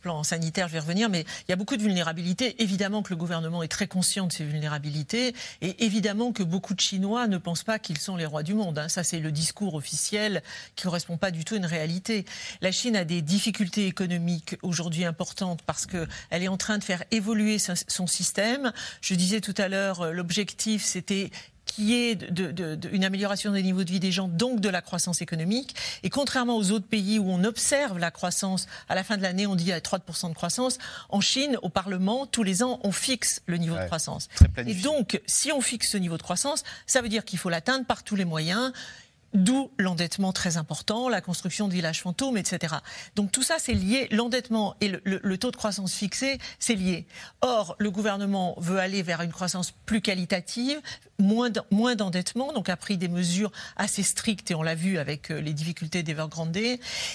[0.00, 2.62] plan sanitaire, je vais revenir, mais il y a beaucoup de vulnérabilité.
[2.62, 5.34] Évidemment que le gouvernement est très conscient de ces vulnérabilités.
[5.62, 8.78] Et évidemment que beaucoup de Chinois ne pensent pas qu'ils sont les rois du monde.
[8.78, 8.88] Hein.
[8.88, 10.42] Ça, c'est le discours officiel
[10.74, 12.24] qui ne correspond pas du tout à une réalité.
[12.60, 17.02] La Chine a des difficultés économiques aujourd'hui importantes parce qu'elle est en train de faire
[17.10, 18.65] évoluer son système
[19.00, 21.30] je disais tout à l'heure, euh, l'objectif, c'était
[21.66, 25.20] qui est de, une amélioration des niveaux de vie des gens, donc de la croissance
[25.20, 25.74] économique.
[26.02, 29.46] Et contrairement aux autres pays où on observe la croissance, à la fin de l'année,
[29.46, 30.78] on dit à 3% de croissance,
[31.10, 34.28] en Chine, au Parlement, tous les ans, on fixe le niveau de croissance.
[34.64, 37.84] Et donc, si on fixe ce niveau de croissance, ça veut dire qu'il faut l'atteindre
[37.84, 38.72] par tous les moyens.
[39.36, 42.76] D'où l'endettement très important, la construction de villages fantômes, etc.
[43.16, 44.08] Donc tout ça, c'est lié.
[44.10, 47.06] L'endettement et le, taux de croissance fixé, c'est lié.
[47.42, 50.80] Or, le gouvernement veut aller vers une croissance plus qualitative,
[51.18, 51.50] moins
[51.96, 55.52] d'endettement, donc a pris des mesures assez strictes, et on l'a vu avec euh, les
[55.52, 56.56] difficultés d'Evergrande.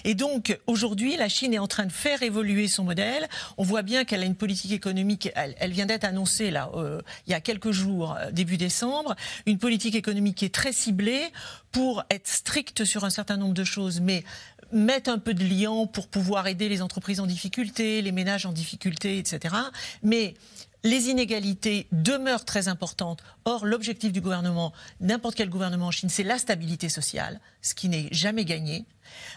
[0.04, 3.28] Et donc, aujourd'hui, la Chine est en train de faire évoluer son modèle.
[3.58, 7.32] On voit bien qu'elle a une politique économique, elle, vient d'être annoncée là, euh, il
[7.32, 9.16] y a quelques jours, euh, début décembre,
[9.48, 11.32] une politique économique qui est très ciblée
[11.72, 14.24] pour être stricte sur un certain nombre de choses, mais
[14.72, 18.52] mettre un peu de liant pour pouvoir aider les entreprises en difficulté, les ménages en
[18.52, 19.56] difficulté, etc.
[20.04, 20.36] Mais
[20.84, 23.22] les inégalités demeurent très importantes.
[23.46, 27.90] Or, l'objectif du gouvernement, n'importe quel gouvernement en Chine, c'est la stabilité sociale, ce qui
[27.90, 28.86] n'est jamais gagné.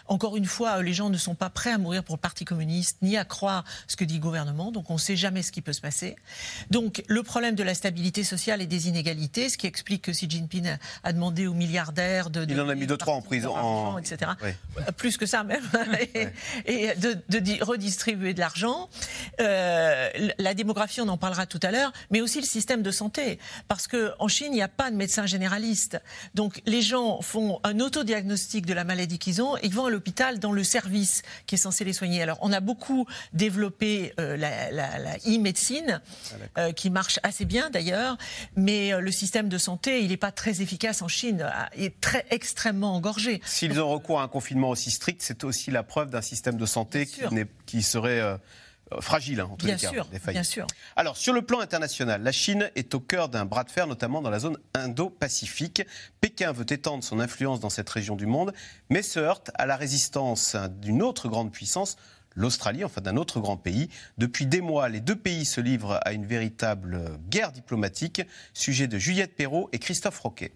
[0.07, 2.97] Encore une fois, les gens ne sont pas prêts à mourir pour le Parti communiste,
[3.01, 5.61] ni à croire ce que dit le gouvernement, donc on ne sait jamais ce qui
[5.61, 6.15] peut se passer.
[6.69, 10.29] Donc le problème de la stabilité sociale et des inégalités, ce qui explique que Xi
[10.29, 12.45] Jinping a demandé aux milliardaires de...
[12.49, 13.55] Il en a mis deux, trois en prison.
[13.55, 13.97] En...
[13.97, 14.31] Etc.
[14.97, 15.63] Plus que ça même.
[16.65, 18.89] et, de, redistribuer de l'argent.
[19.39, 23.39] Euh, la démographie, on en parlera tout à l'heure, mais aussi le système de santé.
[23.67, 25.99] Parce qu'en Chine, il n'y a pas de médecin généraliste.
[26.33, 30.39] Donc les gens font un autodiagnostic de la maladie qu'ils ont ils vont à l'hôpital
[30.39, 32.21] dans le service qui est censé les soigner.
[32.21, 36.01] Alors, on a beaucoup développé euh, la, e-médecine,
[36.55, 38.17] ah, euh, qui marche assez bien d'ailleurs,
[38.55, 42.01] mais euh, le système de santé, il n'est pas très efficace en Chine, il est
[42.01, 43.41] très extrêmement engorgé.
[43.45, 46.65] S'ils ont recours à un confinement aussi strict, c'est aussi la preuve d'un système de
[46.65, 47.21] santé qui,
[47.65, 48.21] qui serait
[49.01, 49.89] fragile, hein, en tous bien les cas.
[49.89, 50.67] Sûr, bien sûr.
[50.95, 54.21] Alors, sur le plan international, la Chine est au cœur d'un bras de fer, notamment
[54.21, 55.83] dans la zone Indo-Pacifique.
[56.21, 58.53] Pékin veut étendre son influence dans cette région du monde,
[58.89, 61.97] mais se heurte à la résistance d'une autre grande puissance,
[62.35, 63.89] l'Australie, enfin d'un autre grand pays.
[64.17, 68.21] Depuis des mois, les deux pays se livrent à une véritable guerre diplomatique.
[68.53, 70.53] Sujet de Juliette Perrault et Christophe Roquet.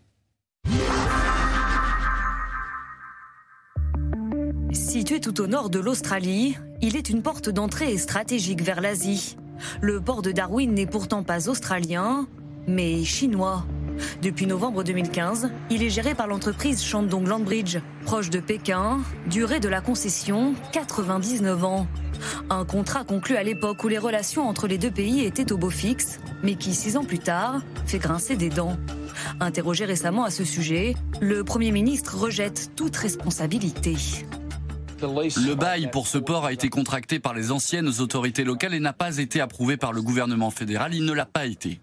[4.71, 9.35] Situé tout au nord de l'Australie, il est une porte d'entrée stratégique vers l'Asie.
[9.81, 12.27] Le port de Darwin n'est pourtant pas australien,
[12.67, 13.65] mais chinois.
[14.21, 19.67] Depuis novembre 2015, il est géré par l'entreprise Shandong Landbridge, proche de Pékin, durée de
[19.67, 21.87] la concession 99 ans.
[22.51, 25.71] Un contrat conclu à l'époque où les relations entre les deux pays étaient au beau
[25.71, 28.77] fixe, mais qui, six ans plus tard, fait grincer des dents.
[29.39, 33.95] Interrogé récemment à ce sujet, le Premier ministre rejette toute responsabilité.
[35.01, 38.93] Le bail pour ce port a été contracté par les anciennes autorités locales et n'a
[38.93, 40.93] pas été approuvé par le gouvernement fédéral.
[40.93, 41.79] Il ne l'a pas été.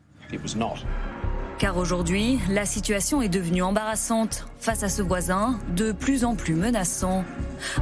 [1.59, 6.55] Car aujourd'hui, la situation est devenue embarrassante face à ce voisin de plus en plus
[6.55, 7.25] menaçant.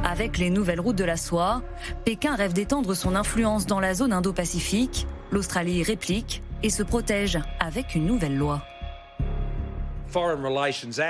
[0.03, 1.61] Avec les nouvelles routes de la soie,
[2.05, 5.07] Pékin rêve d'étendre son influence dans la zone Indo-Pacifique.
[5.31, 8.61] L'Australie réplique et se protège avec une nouvelle loi.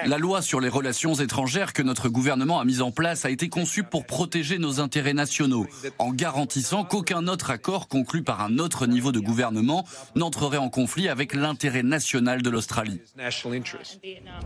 [0.06, 3.50] La loi sur les relations étrangères que notre gouvernement a mise en place a été
[3.50, 5.68] conçue pour protéger nos intérêts nationaux,
[6.00, 11.08] en garantissant qu'aucun autre accord conclu par un autre niveau de gouvernement n'entrerait en conflit
[11.08, 13.00] avec l'intérêt national de l'Australie.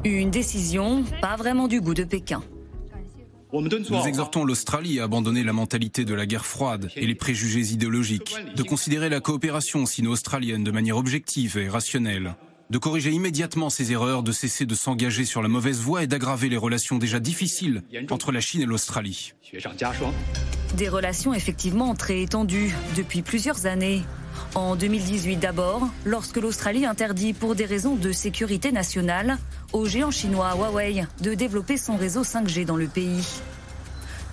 [0.03, 2.43] Une décision pas vraiment du goût de Pékin.
[3.51, 8.35] Nous exhortons l'Australie à abandonner la mentalité de la guerre froide et les préjugés idéologiques,
[8.55, 12.35] de considérer la coopération sino-australienne de manière objective et rationnelle
[12.69, 16.49] de corriger immédiatement ses erreurs, de cesser de s'engager sur la mauvaise voie et d'aggraver
[16.49, 19.33] les relations déjà difficiles entre la Chine et l'Australie.
[20.77, 24.03] Des relations effectivement très étendues depuis plusieurs années.
[24.55, 29.37] En 2018 d'abord, lorsque l'Australie interdit pour des raisons de sécurité nationale
[29.73, 33.25] au géant chinois Huawei de développer son réseau 5G dans le pays.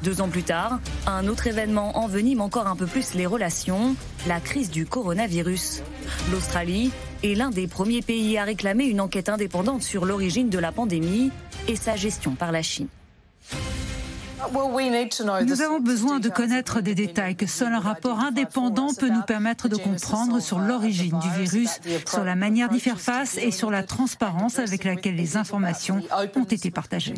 [0.03, 3.97] Deux ans plus tard, un autre événement envenime encore un peu plus les relations,
[4.27, 5.83] la crise du coronavirus.
[6.31, 6.93] L'Australie
[7.25, 11.31] est l'un des premiers pays à réclamer une enquête indépendante sur l'origine de la pandémie
[11.67, 12.89] et sa gestion par la Chine.
[14.53, 19.69] Nous avons besoin de connaître des détails que seul un rapport indépendant peut nous permettre
[19.69, 23.83] de comprendre sur l'origine du virus, sur la manière d'y faire face et sur la
[23.83, 26.03] transparence avec laquelle les informations
[26.37, 27.15] ont été partagées.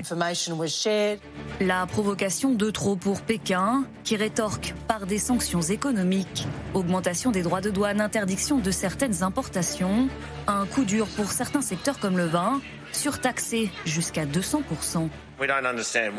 [1.61, 7.61] La provocation de trop pour Pékin, qui rétorque par des sanctions économiques, augmentation des droits
[7.61, 10.09] de douane, interdiction de certaines importations,
[10.47, 12.61] un coup dur pour certains secteurs comme le vin,
[12.93, 15.09] surtaxé jusqu'à 200%.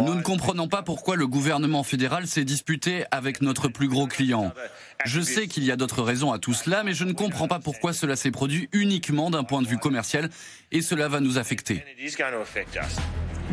[0.02, 4.54] Nous ne comprenons pas pourquoi le gouvernement fédéral s'est disputé avec notre plus gros client.
[5.06, 7.60] Je sais qu'il y a d'autres raisons à tout cela, mais je ne comprends pas
[7.60, 10.30] pourquoi cela s'est produit uniquement d'un point de vue commercial
[10.72, 11.84] et cela va nous affecter.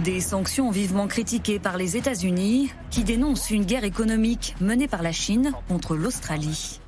[0.05, 5.13] Des sanctions vivement critiquées par les États-Unis, qui dénoncent une guerre économique menée par la
[5.13, 6.81] Chine contre l'Australie.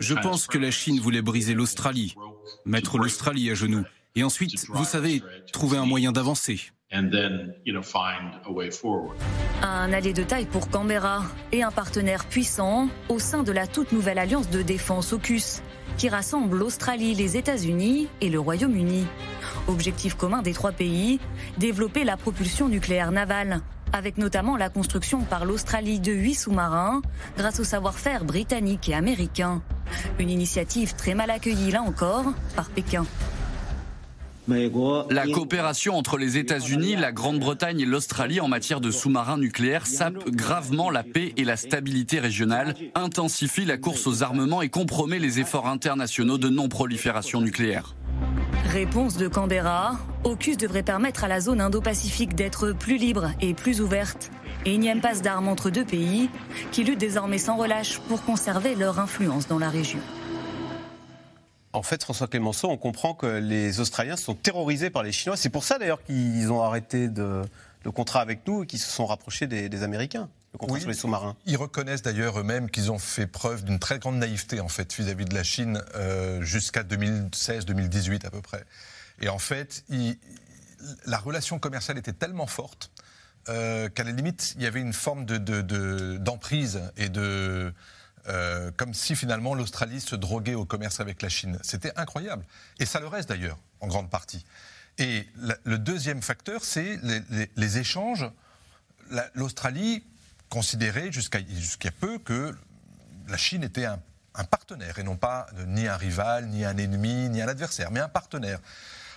[0.00, 2.14] Je pense que la Chine voulait briser l'Australie,
[2.64, 3.84] mettre l'Australie à genoux,
[4.14, 6.60] et ensuite, vous savez, trouver un moyen d'avancer.
[9.62, 13.92] Un allié de taille pour Canberra et un partenaire puissant au sein de la toute
[13.92, 15.60] nouvelle alliance de défense AUKUS,
[15.98, 19.06] qui rassemble l'Australie, les États-Unis et le Royaume-Uni.
[19.66, 21.20] Objectif commun des trois pays,
[21.58, 23.60] développer la propulsion nucléaire navale,
[23.92, 27.02] avec notamment la construction par l'Australie de huit sous-marins,
[27.36, 29.62] grâce au savoir-faire britannique et américain.
[30.18, 33.04] Une initiative très mal accueillie là encore par Pékin.
[35.10, 40.30] La coopération entre les États-Unis, la Grande-Bretagne et l'Australie en matière de sous-marins nucléaires sape
[40.30, 45.38] gravement la paix et la stabilité régionale, intensifie la course aux armements et compromet les
[45.38, 47.94] efforts internationaux de non-prolifération nucléaire.
[48.64, 53.80] Réponse de Canberra, AUKUS devrait permettre à la zone Indo-Pacifique d'être plus libre et plus
[53.80, 54.30] ouverte.
[54.64, 56.28] Et une passe d'armes entre deux pays
[56.72, 60.00] qui luttent désormais sans relâche pour conserver leur influence dans la région.
[61.72, 65.36] En fait, François Clémenceau, on comprend que les Australiens sont terrorisés par les Chinois.
[65.36, 67.42] C'est pour ça d'ailleurs qu'ils ont arrêté de,
[67.84, 70.28] le contrat avec nous et qu'ils se sont rapprochés des, Américains.
[70.54, 71.36] Le contrat sur les sous-marins.
[71.44, 75.26] Ils reconnaissent d'ailleurs eux-mêmes qu'ils ont fait preuve d'une très grande naïveté en fait vis-à-vis
[75.26, 78.64] de la Chine euh, jusqu'à 2016-2018 à peu près.
[79.20, 79.84] Et en fait,
[81.04, 82.90] la relation commerciale était tellement forte
[83.48, 87.72] euh, qu'à la limite, il y avait une forme d'emprise de, et de
[88.28, 91.58] euh, comme si finalement l'Australie se droguait au commerce avec la Chine.
[91.62, 92.44] C'était incroyable.
[92.78, 94.44] Et ça le reste d'ailleurs, en grande partie.
[94.98, 95.26] Et
[95.64, 96.98] le deuxième facteur, c'est
[97.56, 98.28] les, échanges.
[99.34, 100.04] L'Australie
[100.48, 102.54] considérait jusqu'à peu que
[103.28, 104.00] la Chine était un,
[104.50, 108.08] partenaire et non pas ni un rival, ni un ennemi, ni un adversaire, mais un
[108.08, 108.60] partenaire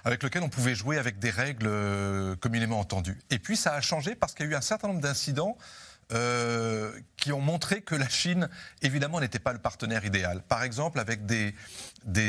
[0.03, 3.19] avec lequel on pouvait jouer avec des règles euh, communément entendues.
[3.29, 5.57] Et puis ça a changé parce qu'il y a eu un certain nombre d'incidents
[6.11, 8.49] euh, qui ont montré que la Chine,
[8.81, 10.41] évidemment, n'était pas le partenaire idéal.
[10.41, 11.53] Par exemple, avec des,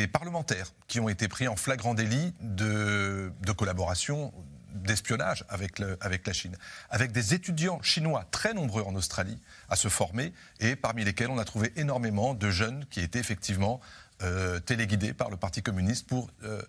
[0.09, 4.33] parlementaires qui ont été pris en flagrant délit de, de collaboration
[4.75, 6.57] d'espionnage avec, avec la Chine,
[6.91, 11.39] avec des étudiants chinois très nombreux en Australie à se former, et parmi lesquels on
[11.39, 13.81] a trouvé énormément de jeunes qui étaient effectivement
[14.23, 16.63] euh, téléguidés par le Parti communiste pour euh,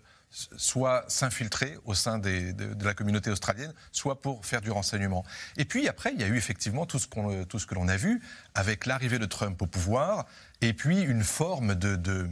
[0.56, 2.54] soit s'infiltrer au sein de,
[2.84, 5.24] la communauté australienne, soit pour faire du renseignement.
[5.56, 8.20] Et puis après, il y a eu effectivement tout ce, que l'on a vu
[8.54, 10.26] avec l'arrivée de Trump au pouvoir,
[10.60, 12.28] et puis une forme de,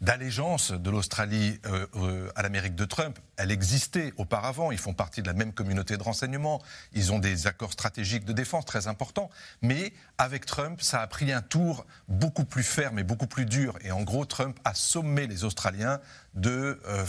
[0.00, 3.18] d'allégeance de l'Australie euh, euh, à l'Amérique de Trump.
[3.36, 7.46] Elle existait auparavant, ils font partie de la même communauté de renseignement, ils ont des
[7.46, 9.30] accords stratégiques de défense très importants,
[9.62, 13.78] mais avec Trump, ça a pris un tour beaucoup plus ferme et beaucoup plus dur.
[13.82, 16.00] Et en gros, Trump a sommé les Australiens
[16.34, 16.80] de...
[16.86, 17.04] Euh,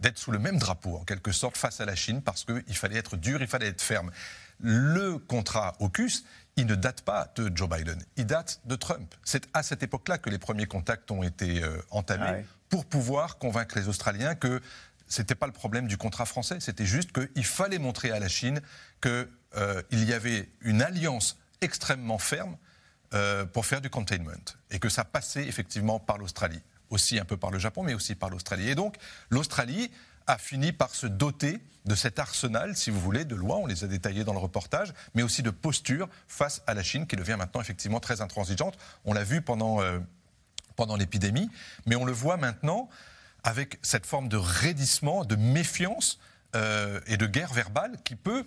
[0.00, 2.96] d'être sous le même drapeau, en quelque sorte, face à la Chine, parce qu'il fallait
[2.96, 4.10] être dur, il fallait être ferme.
[4.60, 6.24] Le contrat AUKUS,
[6.56, 9.14] il ne date pas de Joe Biden, il date de Trump.
[9.24, 13.38] C'est à cette époque-là que les premiers contacts ont été euh, entamés ah pour pouvoir
[13.38, 14.60] convaincre les Australiens que
[15.08, 18.28] ce n'était pas le problème du contrat français, c'était juste qu'il fallait montrer à la
[18.28, 18.60] Chine
[19.00, 22.56] qu'il euh, y avait une alliance extrêmement ferme
[23.14, 24.32] euh, pour faire du containment
[24.70, 28.16] et que ça passait effectivement par l'Australie, aussi un peu par le Japon, mais aussi
[28.16, 28.68] par l'Australie.
[28.68, 28.96] Et donc
[29.30, 29.92] l'Australie
[30.26, 33.84] a fini par se doter de cet arsenal, si vous voulez, de lois, on les
[33.84, 37.36] a détaillées dans le reportage, mais aussi de posture face à la Chine qui devient
[37.38, 38.76] maintenant effectivement très intransigeante.
[39.04, 40.00] On l'a vu pendant, euh,
[40.74, 41.48] pendant l'épidémie,
[41.86, 42.88] mais on le voit maintenant
[43.44, 46.18] avec cette forme de raidissement, de méfiance
[46.56, 48.44] euh, et de guerre verbale qui peut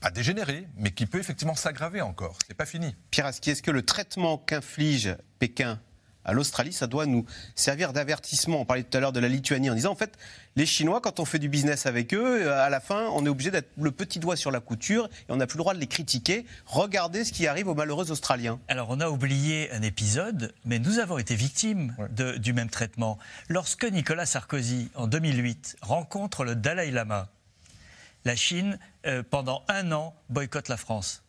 [0.00, 2.36] pas dégénérer, mais qui peut effectivement s'aggraver encore.
[2.46, 2.94] C'est pas fini.
[3.10, 5.80] Pierre Aski, est-ce que le traitement qu'inflige Pékin
[6.24, 8.60] à l'Australie, ça doit nous servir d'avertissement.
[8.60, 10.16] On parlait tout à l'heure de la Lituanie en disant, en fait,
[10.56, 13.28] les Chinois, quand on fait du business avec eux, euh, à la fin, on est
[13.28, 15.80] obligé d'être le petit doigt sur la couture et on n'a plus le droit de
[15.80, 16.46] les critiquer.
[16.66, 18.60] Regardez ce qui arrive aux malheureux Australiens.
[18.68, 21.94] Alors, on a oublié un épisode, mais nous avons été victimes
[22.38, 23.18] du même traitement.
[23.48, 27.28] Lorsque Nicolas Sarkozy, en 2008, rencontre le Dalai Lama,
[28.24, 31.23] la Chine, euh, pendant un an, boycotte la France.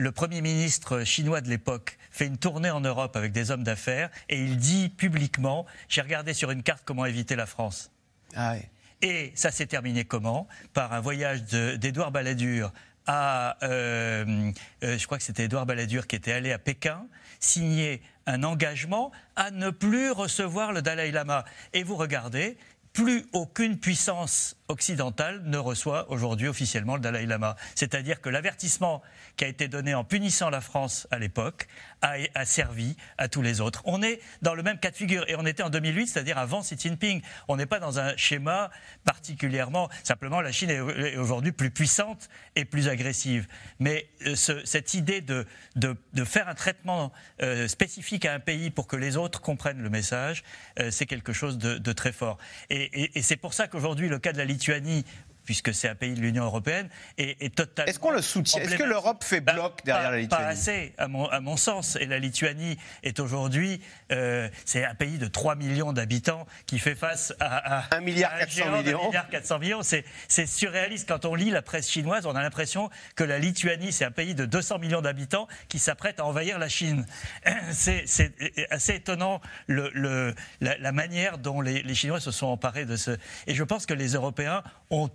[0.00, 4.10] Le Premier ministre chinois de l'époque fait une tournée en Europe avec des hommes d'affaires
[4.28, 7.90] et il dit publiquement, j'ai regardé sur une carte comment éviter la France.
[8.36, 8.54] Ah
[9.02, 10.46] et ça s'est terminé comment?
[10.72, 12.72] Par un voyage d'Édouard Balladur
[13.06, 14.52] à, euh,
[14.84, 17.04] euh, je crois que c'était Édouard Balladur qui était allé à Pékin,
[17.40, 21.44] signer un engagement à ne plus recevoir le Dalai Lama.
[21.72, 22.56] Et vous regardez,
[22.92, 27.56] plus aucune puissance occidentale ne reçoit aujourd'hui officiellement le Dalai Lama.
[27.74, 29.02] C'est-à-dire que l'avertissement
[29.36, 31.66] qui a été donné en punissant la France à l'époque
[32.02, 33.82] a, servi à tous les autres.
[33.84, 36.60] On est dans le même cas de figure et on était en 2008, c'est-à-dire avant
[36.60, 37.22] Xi Jinping.
[37.48, 38.70] On n'est pas dans un schéma
[39.04, 39.88] particulièrement.
[40.04, 43.48] Simplement, la Chine est aujourd'hui plus puissante et plus agressive.
[43.80, 45.46] Mais euh, cette idée de,
[46.24, 47.12] faire un traitement
[47.42, 50.44] euh, spécifique à un pays pour que les autres comprennent le message,
[50.78, 52.38] euh, c'est quelque chose de, très fort.
[52.70, 55.04] Et, et c'est pour ça qu'aujourd'hui, le cas de la Lituanie
[55.48, 57.88] puisque c'est un pays de l'Union européenne, est, totalement.
[57.88, 58.60] Est-ce qu'on le soutient?
[58.60, 61.56] Est-ce que l'Europe fait bah, bloc derrière la Lituanie Pas assez, à mon, à mon,
[61.56, 61.96] sens.
[61.96, 63.80] Et la Lituanie est aujourd'hui,
[64.12, 68.82] euh, c'est un pays de 3 millions d'habitants qui fait face à, 1 milliard 400
[68.82, 69.00] millions.
[69.04, 69.80] 1 milliard 400 millions.
[69.82, 70.04] C'est
[70.46, 71.08] surréaliste.
[71.08, 74.34] Quand on lit la presse chinoise, on a l'impression que la Lituanie, c'est un pays
[74.34, 77.06] de 200 millions d'habitants qui s'apprête à envahir la Chine.
[77.72, 78.04] C'est
[78.68, 82.96] assez étonnant le, le, la, la, manière dont les, les Chinois se sont emparés de
[82.96, 83.12] ce.
[83.46, 85.08] Et je pense que les Européens ont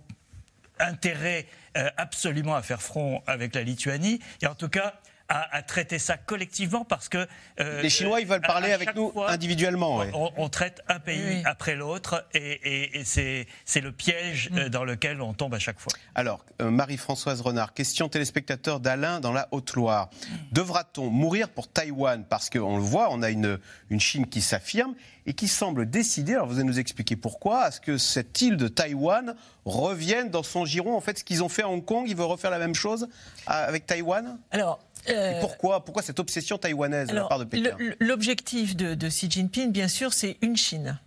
[0.84, 4.94] intérêt euh, absolument à faire front avec la Lituanie, et en tout cas
[5.28, 7.26] à, traiter ça collectivement parce que
[7.58, 10.02] euh, les Chinois ils veulent parler avec nous individuellement.
[10.36, 13.46] On, traite un pays après l'autre et, c'est
[13.80, 14.58] le piège mm.
[14.58, 15.92] euh, dans lequel on tombe à chaque fois.
[16.14, 20.10] Alors Marie-Françoise Renard, question téléspectateur d'Alain dans la Haute-Loire.
[20.52, 22.24] Devra-t-on mourir pour Taïwan?
[22.24, 23.58] Parce qu'on le voit, on a une,
[23.90, 24.94] une Chine qui s'affirme
[25.26, 28.56] et qui semble décider, alors vous allez nous expliquer pourquoi, à ce que cette île
[28.56, 30.94] de Taïwan revienne dans son giron?
[30.96, 33.08] En fait, ce qu'ils ont fait à Hong Kong, ils veulent refaire la même chose
[33.46, 34.38] avec Taïwan?
[34.50, 39.30] Alors, euh, pourquoi, pourquoi cette obsession taïwanaise de la part de Pékin L'objectif de, Xi
[39.30, 40.98] Jinping, bien sûr, c'est une Chine.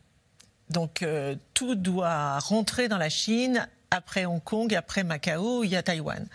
[0.69, 3.67] Donc euh, tout doit rentrer dans la Chine.
[3.89, 6.27] Après Hong Kong, après Macao, il y a Taïwan.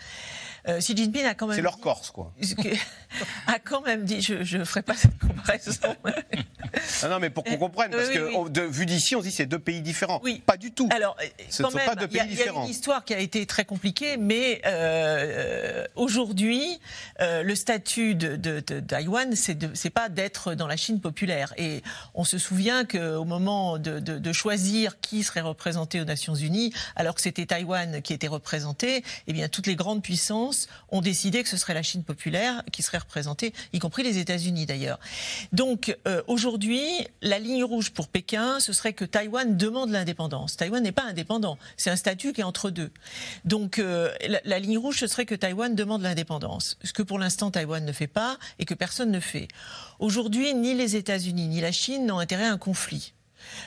[0.67, 1.55] Euh, Xi Jinping a quand même.
[1.55, 2.33] C'est leur Corse, quoi.
[3.47, 5.95] a quand même dit, je ne ferai pas cette comparaison.
[7.03, 9.45] non, non, mais pour qu'on comprenne, parce que de, vu d'ici, on se dit c'est
[9.45, 10.21] deux pays différents.
[10.23, 10.41] Oui.
[10.45, 10.87] Pas du tout.
[10.91, 11.17] Alors,
[11.49, 12.61] ce ne sont pas deux pays différents.
[12.61, 16.79] Il y a une histoire qui a été très compliquée, mais euh, aujourd'hui,
[17.19, 21.53] euh, le statut de, de, de Taïwan, c'est pas d'être dans la Chine populaire.
[21.57, 21.83] Et
[22.13, 27.21] on se souvient qu'au moment de, choisir qui serait représenté aux Nations Unies, alors que
[27.21, 30.52] c'était Taïwan qui était représenté, eh bien toutes les grandes puissances
[30.89, 34.65] ont décidé que ce serait la Chine populaire qui serait représentée, y compris les États-Unis
[34.65, 34.99] d'ailleurs.
[35.51, 36.87] Donc euh, aujourd'hui,
[37.21, 40.57] la ligne rouge pour Pékin, ce serait que Taïwan demande l'indépendance.
[40.57, 42.91] Taïwan n'est pas indépendant, c'est un statut qui est entre deux.
[43.45, 44.11] Donc euh,
[44.45, 47.91] la, ligne rouge, ce serait que Taïwan demande l'indépendance, ce que pour l'instant Taïwan ne
[47.91, 49.47] fait pas et que personne ne fait.
[49.99, 53.13] Aujourd'hui, ni les États-Unis ni la Chine n'ont intérêt à un conflit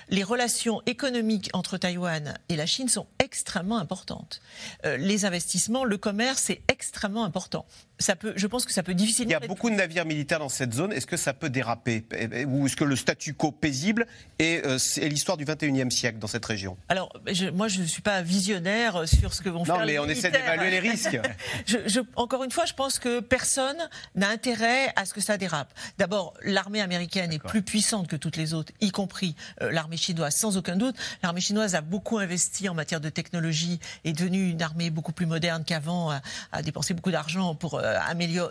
[0.09, 4.41] les relations économiques entre Taïwan et la Chine sont extrêmement importantes.
[4.85, 7.67] Euh, les investissements, le commerce, c'est extrêmement important.
[7.99, 9.31] Ça peut, je pense que ça peut difficilement.
[9.31, 10.93] Il y a beaucoup de navires militaires dans cette zone.
[10.93, 12.05] Est-ce que ça peut déraper
[12.47, 14.07] Ou est-ce que le statu quo paisible
[14.39, 14.79] est, euh,
[15.09, 16.77] l'histoire du 21e siècle dans cette région?
[16.89, 17.13] Alors,
[17.55, 20.17] moi, je ne suis pas visionnaire sur ce que vont faire les Non, mais on
[20.17, 21.19] essaie d'évaluer les risques.
[22.17, 23.77] encore une fois, je pense que personne
[24.15, 25.73] n'a intérêt à ce que ça dérape.
[25.99, 30.35] D'abord, l'armée américaine est plus puissante que toutes les autres, y compris euh, l'armée chinoise,
[30.35, 30.97] sans aucun doute.
[31.23, 35.27] L'armée chinoise a beaucoup investi en matière de technologie, est devenue une armée beaucoup plus
[35.27, 36.11] moderne qu'avant,
[36.53, 37.86] a, dépensé beaucoup d'argent pour euh,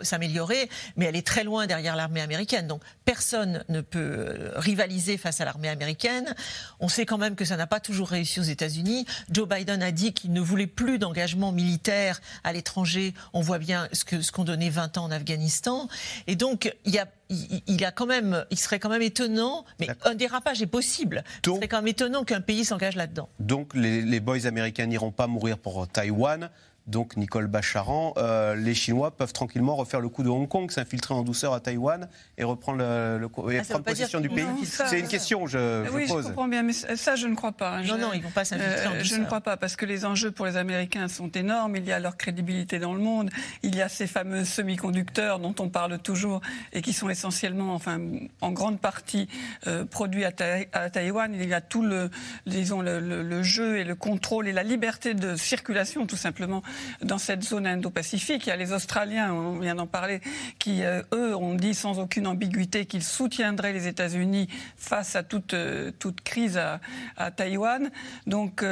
[0.02, 2.66] s'améliorer, mais elle est très loin derrière l'armée américaine.
[2.66, 6.34] Donc personne ne peut euh, rivaliser face à l'armée américaine.
[6.80, 9.06] On sait quand même que ça n'a pas toujours réussi aux États-Unis.
[9.30, 13.14] Joe Biden a dit qu'il ne voulait plus d'engagement militaire à l'étranger.
[13.32, 15.88] On voit bien ce qu'ont ce qu'on donnait 20 ans en Afghanistan.
[16.26, 19.88] Et donc, il y a il, a quand même, il serait quand même étonnant, mais
[20.04, 21.24] un dérapage est possible.
[21.44, 23.28] il serait quand même étonnant qu'un pays s'engage là-dedans.
[23.40, 26.50] Donc les, les boys américains n'iront pas mourir pour Taïwan
[26.86, 31.14] donc Nicole Bacharan, euh, les Chinois peuvent tranquillement refaire le coup de Hong Kong, s'infiltrer
[31.14, 32.08] en douceur à Taïwan
[32.38, 36.22] et reprendre, le, et ah, prendre possession du pays C'est une question, je, oui, pose.
[36.22, 37.82] je comprends bien, mais ça, je ne crois pas.
[37.82, 39.04] Non, non, ils ne vont pas s'infiltrer en douceur.
[39.04, 41.76] Je ne crois pas, parce que les enjeux pour les Américains sont énormes.
[41.76, 43.30] Il y a leur crédibilité dans le monde.
[43.62, 46.40] Il y a ces fameux semi-conducteurs dont on parle toujours
[46.72, 48.00] et qui sont essentiellement, enfin,
[48.40, 49.28] en grande partie
[49.66, 51.34] euh, produits à, Taïwan.
[51.34, 52.10] Il y a tout le,
[52.46, 56.62] disons, le, le, jeu et le contrôle et la liberté de circulation, tout simplement,
[57.02, 58.46] dans cette zone Indo-Pacifique.
[58.46, 60.20] Il y a les Australiens, on vient d'en parler,
[60.58, 65.54] qui, euh, eux, ont dit sans aucune ambiguïté qu'ils soutiendraient les États-Unis face à toute,
[65.54, 66.80] euh, toute crise à,
[67.16, 67.90] à Taïwan.
[68.26, 68.64] Donc,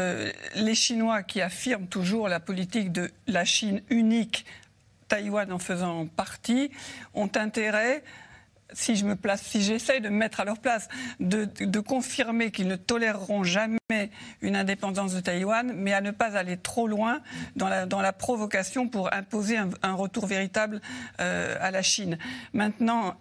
[0.55, 4.45] les Chinois qui affirment toujours la politique de la Chine unique
[5.09, 6.71] Taïwan en faisant partie,
[7.15, 8.03] ont intérêt
[8.75, 9.07] si je
[9.61, 10.89] j'essaye de me mettre à leur place,
[11.21, 13.79] de, confirmer qu'ils ne toléreront jamais
[14.41, 17.21] une indépendance de Taïwan, mais à ne pas aller trop loin
[17.57, 20.81] dans la, dans la provocation pour imposer un, retour véritable
[21.21, 22.19] euh, à la Chine.
[22.53, 23.17] Maintenant,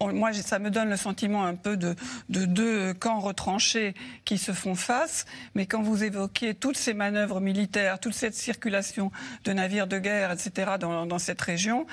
[0.00, 1.94] moi, ça me donne le sentiment un peu de,
[2.28, 3.94] deux camps retranchés
[4.24, 5.26] qui se font face.
[5.54, 9.10] Mais quand vous évoquez toutes ces manœuvres militaires, toute cette circulation
[9.44, 11.86] de navires de guerre, etc., dans, cette région,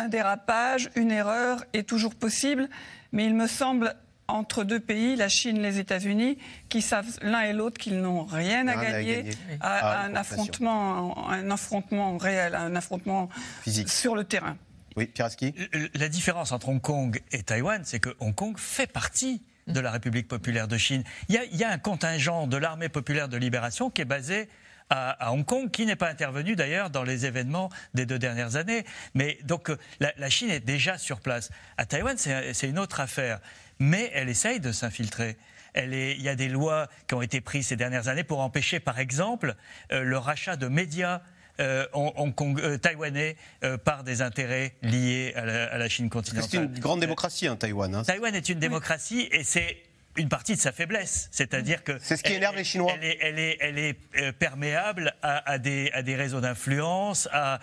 [0.00, 2.68] un dérapage, une erreur est toujours possible.
[3.12, 3.94] Mais il me semble
[4.28, 6.38] entre deux pays, la Chine et les États-Unis,
[6.68, 9.30] qui savent l'un et l'autre qu'ils n'ont rien, à gagner,
[9.60, 13.28] à, ah, un, affrontement, un affrontement réel, un affrontement
[13.62, 13.88] Physique.
[13.88, 14.56] sur le terrain.
[14.96, 15.54] Oui, Pieraski
[15.94, 19.90] La différence entre Hong Kong et Taïwan, c'est que Hong Kong fait partie de la
[19.90, 21.04] République populaire de Chine.
[21.28, 24.48] Il y a, un contingent de l'armée populaire de libération qui est basé
[24.90, 28.84] à, Hong Kong, qui n'est pas intervenu d'ailleurs dans les événements des deux dernières années.
[29.14, 29.70] Mais donc
[30.00, 31.50] la, Chine est déjà sur place.
[31.76, 33.40] À Taïwan, c'est une autre affaire.
[33.78, 35.36] Mais elle essaye de s'infiltrer.
[35.76, 38.98] il y a des lois qui ont été prises ces dernières années pour empêcher, par
[38.98, 39.54] exemple,
[39.92, 41.22] euh, le rachat de médias
[41.60, 46.48] euh, euh, taïwanais euh, par des intérêts liés à la, Chine continentale.
[46.50, 47.94] C'est une grande démocratie, hein, Taïwan.
[47.94, 48.02] Hein.
[48.02, 49.76] Taïwan est une démocratie et c'est
[50.16, 51.28] une partie de sa faiblesse.
[51.30, 51.98] C'est-à-dire que.
[52.00, 52.92] C'est ce qui énerve les Chinois.
[53.00, 57.60] Elle est, elle est, perméable à, des, à, des, réseaux d'influence, à,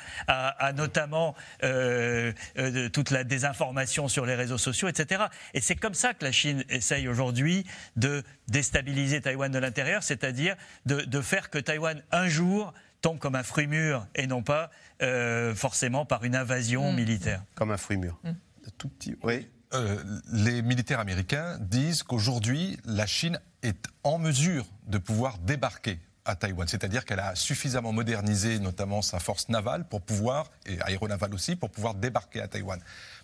[0.75, 5.25] notamment toute la désinformation sur les réseaux sociaux, etc.
[5.53, 10.55] Et c'est comme ça que la Chine essaye aujourd'hui de déstabiliser Taïwan de l'intérieur, c'est-à-dire
[10.85, 14.69] de, de faire que Taïwan, un jour, tombe comme un fruit mûr et non pas
[15.01, 16.95] euh, forcément par une invasion mm.
[16.95, 17.43] militaire.
[17.55, 18.19] Comme un fruit mûr.
[18.23, 18.31] Mm.
[18.77, 19.15] Tout petit.
[19.23, 19.47] Oui.
[19.73, 20.01] Euh,
[20.31, 26.67] les militaires américains disent qu'aujourd'hui, la Chine est en mesure de pouvoir débarquer à Taïwan.
[26.67, 31.69] C'est-à-dire qu'elle a suffisamment modernisé notamment sa force navale pour pouvoir, et aéronavale aussi, pour
[31.69, 32.79] pouvoir débarquer à Taïwan.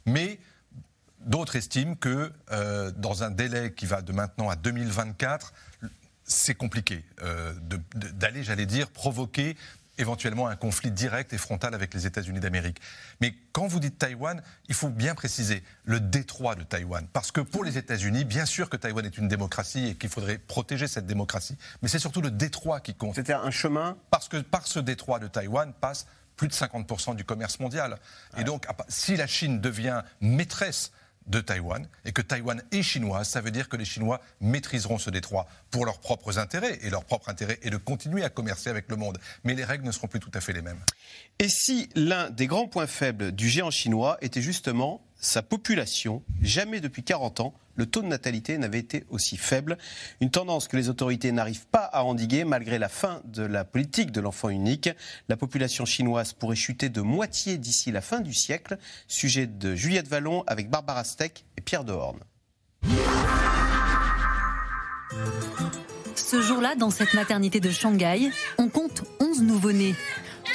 [0.06, 0.40] Mais
[1.22, 5.54] d'autres estiment que euh, dans un délai qui va de maintenant à 2024,
[6.26, 7.54] c'est compliqué euh,
[7.96, 9.58] d'aller, j'allais dire, provoquer
[9.98, 12.80] éventuellement un conflit direct et frontal avec les États-Unis d'Amérique.
[13.22, 17.08] Mais quand vous dites Taïwan, il faut bien préciser le détroit de Taïwan.
[17.14, 20.38] Parce que pour les États-Unis, bien sûr que Taïwan est une démocratie et qu'il faudrait
[20.38, 23.16] protéger cette démocratie, mais c'est surtout le détroit qui compte.
[23.16, 27.24] C'était un chemin Parce que par ce détroit de Taïwan passe plus de 50% du
[27.24, 28.00] commerce mondial.
[28.38, 30.92] Et donc, si la Chine devient maîtresse
[31.28, 35.10] de Taïwan et que Taïwan est chinoise, ça veut dire que les Chinois maîtriseront ce
[35.10, 36.80] détroit pour leurs propres intérêts.
[36.82, 39.18] Et leur propre intérêt est de continuer à commercer avec le monde.
[39.44, 40.80] Mais les règles ne seront plus tout à fait les mêmes.
[41.40, 46.82] Et si l'un des grands points faibles du géant chinois était justement sa population, jamais
[46.82, 49.78] depuis 40 ans, le taux de natalité n'avait été aussi faible.
[50.20, 54.12] Une tendance que les autorités n'arrivent pas à endiguer malgré la fin de la politique
[54.12, 54.90] de l'enfant unique.
[55.30, 58.78] La population chinoise pourrait chuter de moitié d'ici la fin du siècle.
[59.08, 62.20] Sujet de Juliette Vallon avec Barbara Steck et Pierre Dehorne.
[66.16, 69.96] Ce jour-là, dans cette maternité de Shanghai, on compte 11 nouveau-nés.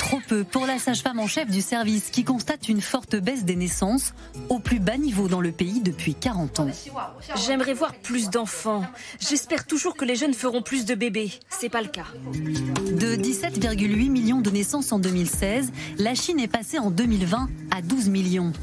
[0.09, 3.57] Trop peu pour la sage-femme en chef du service qui constate une forte baisse des
[3.57, 4.15] naissances
[4.49, 6.71] au plus bas niveau dans le pays depuis 40 ans.
[7.47, 8.87] J'aimerais voir plus d'enfants.
[9.21, 11.31] J'espère toujours que les jeunes feront plus de bébés.
[11.51, 12.07] C'est pas le cas.
[12.33, 18.09] De 17,8 millions de naissances en 2016, la Chine est passée en 2020 à 12
[18.09, 18.55] millions.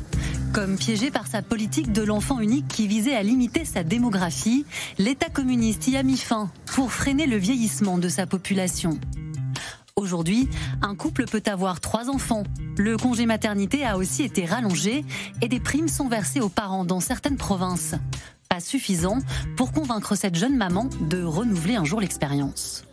[0.51, 4.65] Comme piégé par sa politique de l'enfant unique qui visait à limiter sa démographie,
[4.97, 8.97] l'État communiste y a mis fin pour freiner le vieillissement de sa population.
[9.97, 10.49] Aujourd'hui,
[10.81, 12.43] un couple peut avoir trois enfants.
[12.75, 15.05] Le congé maternité a aussi été rallongé
[15.41, 17.95] et des primes sont versées aux parents dans certaines provinces.
[18.49, 19.19] Pas suffisant
[19.55, 22.83] pour convaincre cette jeune maman de renouveler un jour l'expérience.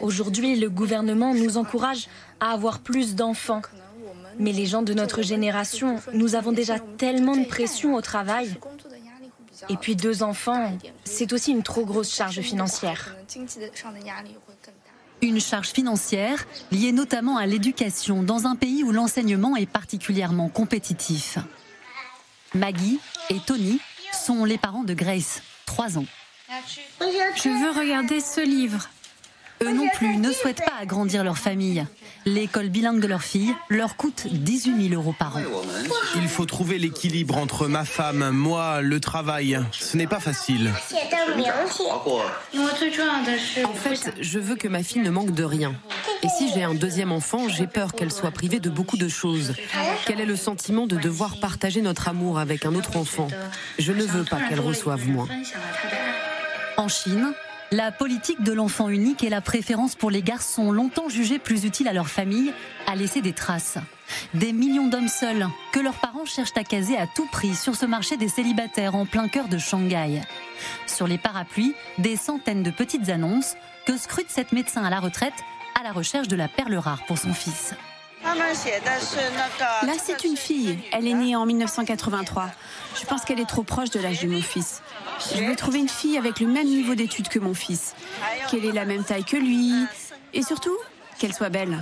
[0.00, 2.06] Aujourd'hui, le gouvernement nous encourage
[2.38, 3.62] à avoir plus d'enfants.
[4.38, 8.56] Mais les gens de notre génération, nous avons déjà tellement de pression au travail
[9.68, 13.14] et puis deux enfants, c'est aussi une trop grosse charge financière.
[15.22, 21.38] Une charge financière liée notamment à l'éducation dans un pays où l'enseignement est particulièrement compétitif.
[22.54, 23.00] Maggie
[23.30, 23.80] et Tony
[24.12, 26.06] sont les parents de Grace, 3 ans.
[27.36, 28.88] Je veux regarder ce livre.
[29.62, 31.86] Eux non plus ne souhaitent pas agrandir leur famille.
[32.26, 35.42] L'école bilingue de leur fille leur coûte 18 000 euros par an.
[36.16, 39.60] Il faut trouver l'équilibre entre ma femme, moi, le travail.
[39.72, 40.72] Ce n'est pas facile.
[43.64, 45.74] En fait, je veux que ma fille ne manque de rien.
[46.22, 49.54] Et si j'ai un deuxième enfant, j'ai peur qu'elle soit privée de beaucoup de choses.
[50.06, 53.28] Quel est le sentiment de devoir partager notre amour avec un autre enfant?
[53.78, 55.28] Je ne veux pas qu'elle reçoive moins.
[56.76, 57.32] En Chine,
[57.70, 61.88] la politique de l'enfant unique et la préférence pour les garçons longtemps jugées plus utiles
[61.88, 62.52] à leur famille
[62.86, 63.78] à laisser des traces.
[64.34, 67.86] Des millions d'hommes seuls que leurs parents cherchent à caser à tout prix sur ce
[67.86, 70.20] marché des célibataires en plein cœur de Shanghai.
[70.86, 73.54] Sur les parapluies, des centaines de petites annonces
[73.86, 75.34] que scrute cette médecin à la retraite
[75.78, 77.74] à la recherche de la perle rare pour son fils.
[78.24, 80.78] Là, c'est une fille.
[80.92, 82.50] Elle est née en 1983.
[83.00, 84.82] Je pense qu'elle est trop proche de l'âge de mon fils.
[85.20, 87.94] Je veux trouver une fille avec le même niveau d'études que mon fils.
[88.50, 89.72] Qu'elle ait la même taille que lui.
[90.32, 90.76] Et surtout,
[91.18, 91.78] qu'elle soit belle.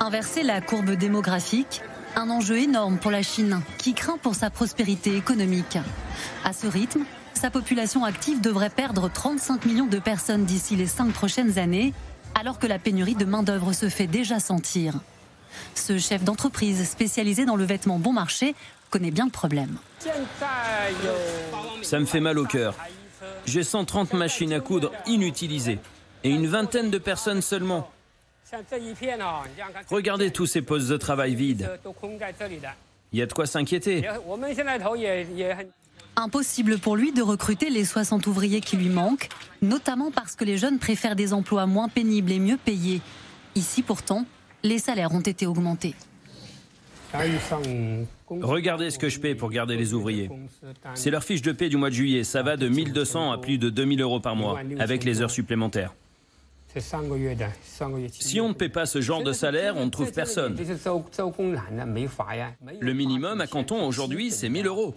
[0.00, 1.82] Inverser la courbe démographique,
[2.16, 5.78] un enjeu énorme pour la Chine, qui craint pour sa prospérité économique.
[6.44, 7.04] À ce rythme,
[7.34, 11.92] sa population active devrait perdre 35 millions de personnes d'ici les cinq prochaines années,
[12.34, 14.94] alors que la pénurie de main-d'œuvre se fait déjà sentir.
[15.74, 18.54] Ce chef d'entreprise spécialisé dans le vêtement bon marché
[18.90, 19.76] connaît bien le problème.
[21.82, 22.74] Ça me fait mal au cœur.
[23.46, 25.78] J'ai 130 machines à coudre inutilisées
[26.22, 27.90] et une vingtaine de personnes seulement.
[29.90, 31.68] Regardez tous ces postes de travail vides.
[33.12, 34.08] Il y a de quoi s'inquiéter.
[36.16, 39.28] Impossible pour lui de recruter les 60 ouvriers qui lui manquent,
[39.62, 43.00] notamment parce que les jeunes préfèrent des emplois moins pénibles et mieux payés.
[43.56, 44.24] Ici pourtant,
[44.62, 45.94] les salaires ont été augmentés.
[48.28, 50.30] Regardez ce que je paie pour garder les ouvriers.
[50.94, 52.24] C'est leur fiche de paie du mois de juillet.
[52.24, 55.94] Ça va de 1200 à plus de 2000 euros par mois, avec les heures supplémentaires.
[58.10, 60.56] Si on ne paie pas ce genre de salaire, on ne trouve personne.
[62.80, 64.92] Le minimum à Canton aujourd'hui, c'est 1000 euros.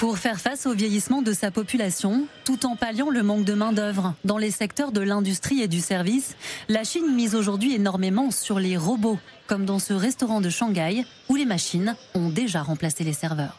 [0.00, 4.14] Pour faire face au vieillissement de sa population, tout en palliant le manque de main-d'œuvre
[4.24, 6.36] dans les secteurs de l'industrie et du service,
[6.70, 11.36] la Chine mise aujourd'hui énormément sur les robots, comme dans ce restaurant de Shanghai où
[11.36, 13.58] les machines ont déjà remplacé les serveurs.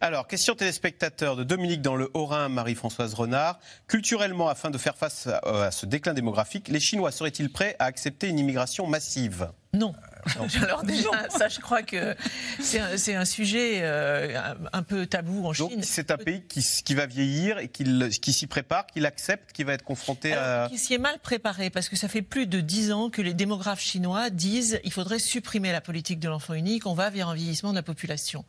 [0.00, 3.58] Alors, question téléspectateur de Dominique dans le Haut-Rhin, Marie-Françoise Renard.
[3.88, 8.28] Culturellement, afin de faire face à ce déclin démographique, les Chinois seraient-ils prêts à accepter
[8.28, 9.50] une immigration massive?
[9.72, 9.94] Non.
[10.62, 12.14] Alors déjà, ça, je crois que
[12.60, 14.38] c'est un, sujet euh,
[14.72, 15.68] un, peu tabou en Chine.
[15.68, 17.84] Donc c'est un pays qui, qui, va vieillir et qui,
[18.20, 20.68] qui s'y prépare, qui l'accepte, qui va être confronté à...
[20.70, 23.34] Qui s'y est mal préparé, parce que ça fait plus de dix ans que les
[23.34, 27.34] démographes chinois disent il faudrait supprimer la politique de l'enfant unique, on va vers un
[27.34, 28.44] vieillissement de la population.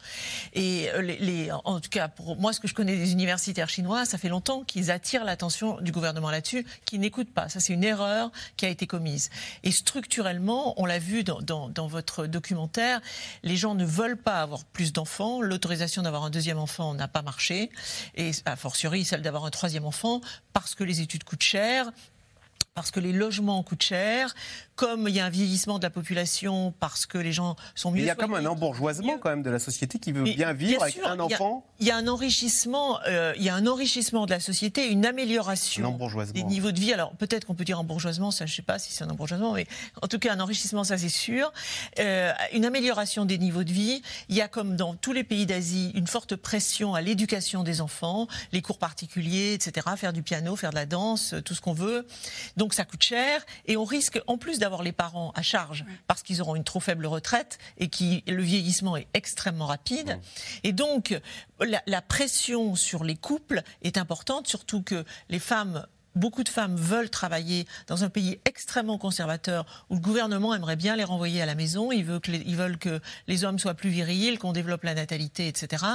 [0.54, 4.06] Et euh, les, en tout cas, pour moi, ce que je connais des universitaires chinois,
[4.06, 7.50] ça fait longtemps qu'ils attirent l'attention du gouvernement là-dessus, qui n'écoutent pas.
[7.50, 9.30] Ça, c'est une erreur qui a été commise.
[9.64, 13.02] Et structurellement, on l'a vu dans dans, votre documentaire,
[13.44, 15.42] les gens ne veulent pas avoir plus d'enfants.
[15.42, 17.70] L'autorisation d'avoir un deuxième enfant n'a pas marché.
[18.16, 20.22] Et a fortiori, celle d'avoir un troisième enfant,
[20.54, 21.92] parce que les études coûtent cher,
[22.74, 24.34] parce que les logements coûtent cher,
[24.82, 28.00] comme il y a un vieillissement de la population, parce que les gens sont mieux.
[28.00, 30.82] il y a comme un embourgeoisement quand même de la société qui veut bien vivre
[30.82, 31.68] avec un enfant.
[31.80, 35.06] Il y, a, un enrichissement, euh, il y a un enrichissement de la société, une
[35.06, 35.96] amélioration
[36.34, 36.94] des niveaux de vie.
[36.94, 39.68] Alors peut-être qu'on peut dire embourgeoisement, ça je sais pas si c'est un embourgeoisement, mais
[40.02, 41.54] en tout cas un enrichissement, ça c'est sûr.
[42.00, 44.02] Euh, une amélioration des niveaux de vie.
[44.30, 47.82] Il y a comme dans tous les pays d'Asie une forte pression à l'éducation des
[47.82, 49.86] enfants, les cours particuliers, etc.
[49.96, 52.08] Faire du piano, faire de la danse, tout ce qu'on veut.
[52.58, 56.24] Donc ça coûte cher et on risque en plus d'avoir les parents à charge parce
[56.24, 60.20] qu'ils auront une trop faible retraite et qui le vieillissement est extrêmement rapide.
[60.64, 61.20] Et donc
[61.60, 65.86] la, la pression sur les couples est importante, surtout que les femmes
[66.16, 70.96] beaucoup de femmes veulent travailler dans un pays extrêmement conservateur où le gouvernement aimerait bien
[70.96, 71.92] les renvoyer à la maison.
[71.92, 74.94] Ils veulent que les, ils veulent que les hommes soient plus virils, qu'on développe la
[74.94, 75.86] natalité, etc.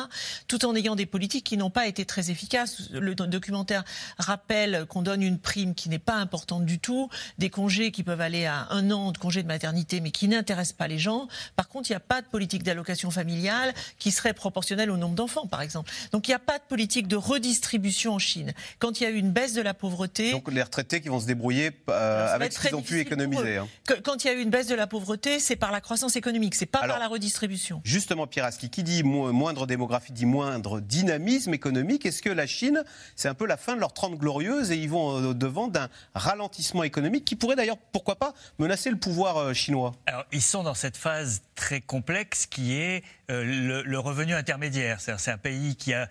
[0.49, 2.91] Tout en ayant des politiques qui n'ont pas été très efficaces.
[2.91, 3.85] Le documentaire
[4.19, 7.09] rappelle qu'on donne une prime qui n'est pas importante du tout,
[7.39, 10.77] des congés qui peuvent aller à un an de congé de maternité, mais qui n'intéressent
[10.77, 11.29] pas les gens.
[11.57, 15.15] Par contre, il n'y a pas de politique d'allocation familiale qui serait proportionnelle au nombre
[15.15, 15.91] d'enfants, par exemple.
[16.13, 18.53] Donc il n'y a pas de politique de redistribution en Chine.
[18.79, 21.21] Quand il y a eu une baisse de la pauvreté, donc les retraités qui vont
[21.21, 23.57] se débrouiller euh, avec ce qu'ils ont pu économiser.
[23.57, 23.69] Hein.
[24.05, 26.55] Quand il y a eu une baisse de la pauvreté, c'est par la croissance économique,
[26.55, 27.81] c'est pas par la redistribution.
[27.85, 32.07] Justement, Pieraski, qui dit moindre démographie dit moindre dynamisme économique.
[32.07, 32.85] Est-ce que la Chine,
[33.15, 36.83] c'est un peu la fin de leur trente glorieuse et ils vont au-devant d'un ralentissement
[36.83, 39.93] économique qui pourrait d'ailleurs, pourquoi pas, menacer le pouvoir euh, chinois?
[40.07, 45.01] Alors, ils sont dans cette phase très complexe qui est euh, le, revenu intermédiaire.
[45.01, 46.09] C'est un pays qui a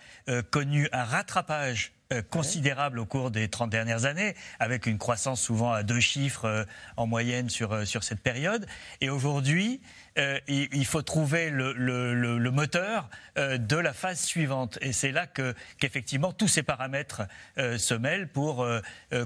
[0.49, 1.93] connu un rattrapage
[2.29, 6.65] considérable au cours des 30 dernières années, avec une croissance souvent à deux chiffres
[6.97, 8.65] en moyenne sur, sur cette période.
[9.01, 9.81] Et aujourd'hui,
[10.17, 14.77] euh, il, faut trouver le, moteur euh, de la phase suivante.
[14.79, 17.23] Et c'est là que, qu'effectivement tous ces paramètres
[17.57, 18.65] euh, se mêlent pour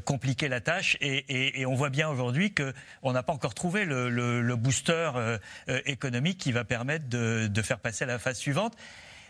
[0.05, 0.97] compliquer la tâche.
[1.01, 5.11] Et, on voit bien aujourd'hui qu'on n'a pas encore trouvé le, booster
[5.85, 8.75] économique qui va permettre de faire passer à la phase suivante.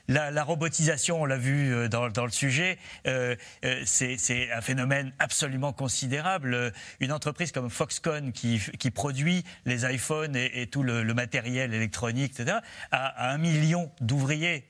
[0.09, 5.71] La, robotisation, on l'a vu euh, dans, le sujet, euh, euh, c'est un phénomène absolument
[5.71, 6.73] considérable.
[6.99, 8.59] Une entreprise comme Foxconn qui,
[8.91, 12.57] produit les iPhones et, tout le, matériel électronique, etc.,
[12.91, 14.65] a, un million d'ouvriers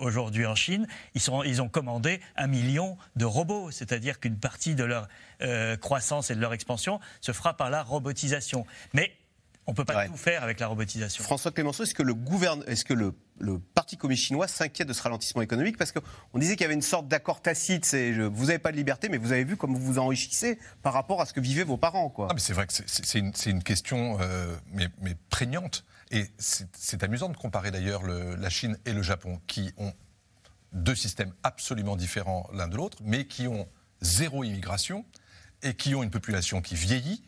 [0.00, 4.84] aujourd'hui en Chine, ils, ils, ont commandé un million de robots, c'est-à-dire qu'une partie de
[4.84, 5.08] leur
[5.80, 8.64] croissance et de leur expansion se fera par la robotisation.
[8.94, 9.12] Mais
[9.66, 11.22] on ne peut pas tout faire avec la robotisation.
[11.22, 12.14] François Clémenceau, est-ce que le,
[12.66, 13.12] est-ce que le,
[13.74, 16.82] Parti communiste chinois s'inquiète de ce ralentissement économique Parce qu'on disait qu'il y avait une
[16.82, 19.98] sorte d'accord tacite, vous n'avez pas de liberté, mais vous avez vu comme vous vous
[19.98, 22.12] enrichissez par rapport à ce que vivaient vos parents.
[22.18, 24.88] Ah, mais c'est vrai que c'est, une, question euh, mais,
[25.30, 25.84] prégnante.
[26.10, 29.92] Et c'est, amusant de comparer d'ailleurs la Chine et le Japon, qui ont
[30.72, 33.68] deux systèmes absolument différents l'un de l'autre, mais qui ont
[34.00, 35.04] zéro immigration
[35.62, 37.22] et qui ont une population qui vieillit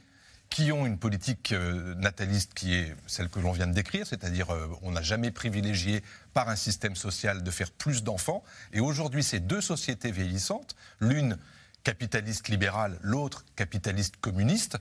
[0.50, 4.50] qui ont une politique euh, nataliste qui est celle que l'on vient de décrire, c'est-à-dire
[4.50, 6.02] euh, on n'a jamais privilégié
[6.34, 8.42] par un système social de faire plus d'enfants.
[8.72, 11.38] Et aujourd'hui, ces deux sociétés vieillissantes, l'une
[11.84, 14.76] capitaliste libérale, l'autre capitaliste communiste,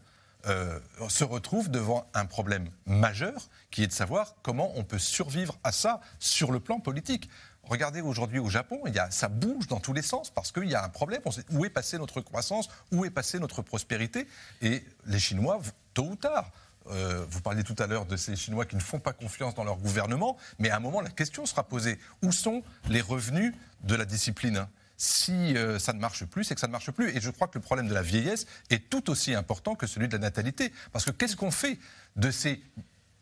[0.47, 5.59] euh, se retrouvent devant un problème majeur qui est de savoir comment on peut survivre
[5.65, 7.29] à ça sur le plan politique.
[7.69, 10.67] Regardez aujourd'hui au Japon, il y a, ça bouge dans tous les sens parce qu'il
[10.67, 11.21] y a un problème.
[11.51, 14.27] Où est passée notre croissance, où est passée notre prospérité.
[14.63, 15.61] Et les Chinois,
[15.93, 16.51] tôt ou tard,
[16.87, 19.63] euh, vous parliez tout à l'heure de ces Chinois qui ne font pas confiance dans
[19.63, 21.99] leur gouvernement, mais à un moment, la question sera posée.
[22.23, 23.53] Où sont les revenus
[23.83, 24.67] de la discipline?
[24.97, 27.15] Si euh, ça ne marche plus, c'est que ça ne marche plus.
[27.15, 30.07] Et je crois que le problème de la vieillesse est tout aussi important que celui
[30.07, 30.73] de la natalité.
[30.91, 31.77] Parce que qu'est-ce qu'on fait
[32.15, 32.63] de ces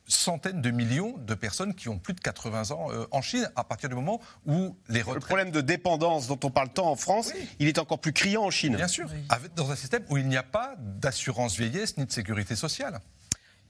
[0.08, 3.64] centaines de millions de personnes qui ont plus de 80 ans euh, en Chine à
[3.64, 5.16] partir du moment où les retraites...
[5.16, 8.44] Le problème de dépendance dont on parle tant en France, il est encore plus criant
[8.44, 8.76] en Chine.
[8.76, 9.10] Bien sûr,
[9.56, 13.00] dans un système où il n'y a pas d'assurance vieillesse ni de sécurité sociale.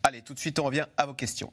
[0.04, 1.52] Allez, tout de suite, on revient à vos questions.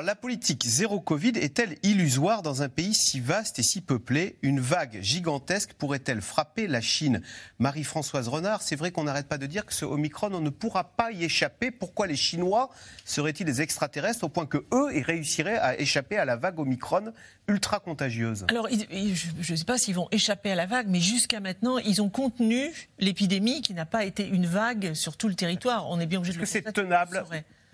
[0.00, 4.38] Alors, la politique zéro Covid est-elle illusoire dans un pays si vaste et si peuplé?
[4.40, 7.20] Une vague gigantesque pourrait-elle frapper la Chine?
[7.58, 10.84] Marie-Françoise Renard, c'est vrai qu'on n'arrête pas de dire que ce Omicron, on ne pourra
[10.84, 11.70] pas y échapper.
[11.70, 12.70] Pourquoi les Chinois
[13.04, 17.12] seraient-ils des extraterrestres au point que eux, ils réussiraient à échapper à la vague Omicron
[17.46, 21.40] ultra contagieuse Alors, je ne sais pas s'ils vont échapper à la vague, mais jusqu'à
[21.40, 22.70] maintenant, ils ont contenu
[23.00, 25.90] l'épidémie qui n'a pas été une vague sur tout le territoire.
[25.90, 27.22] On est bien obligé de le que c'est tenable?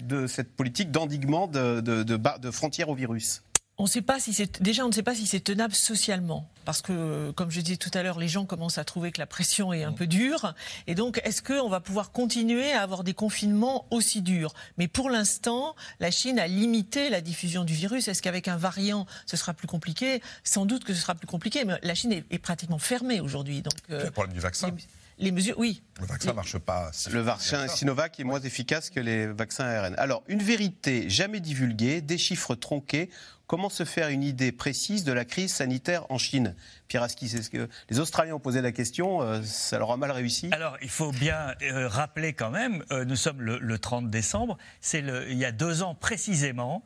[0.01, 3.43] De cette politique d'endiguement de, de, frontières au virus.
[3.79, 6.49] On sait pas si c'est déjà on ne sait pas si c'est tenable socialement.
[6.65, 9.27] Parce que comme je disais tout à l'heure les gens commencent à trouver que la
[9.27, 10.55] pression est un peu dure.
[10.87, 14.55] Et donc est-ce qu'on va pouvoir continuer à avoir des confinements aussi durs?
[14.79, 18.09] Mais pour l'instant la Chine a limité la diffusion du virus.
[18.09, 20.23] Est-ce qu'avec un variant ce sera plus compliqué?
[20.43, 23.61] Sans doute que ce sera plus compliqué mais la Chine est, pratiquement fermée aujourd'hui.
[23.61, 24.71] Donc euh, le problème du vaccin
[25.19, 25.83] les mesures, oui.
[26.01, 26.91] Le vaccin ne marche pas.
[27.11, 29.95] le vaccin Sinovac est moins efficace que les vaccins ARN.
[29.97, 33.09] Alors, une vérité jamais divulguée, des chiffres tronqués.
[33.47, 36.55] Comment se faire une idée précise de la crise sanitaire en Chine?
[36.89, 39.97] Pierre Aski, c'est ce que les Australiens ont posé la question, euh, ça leur a
[39.97, 40.51] mal réussi?
[40.53, 44.99] Alors, il faut bien euh, rappeler quand même, euh, nous sommes le, 30 décembre, c'est
[44.99, 46.83] il y a deux ans précisément,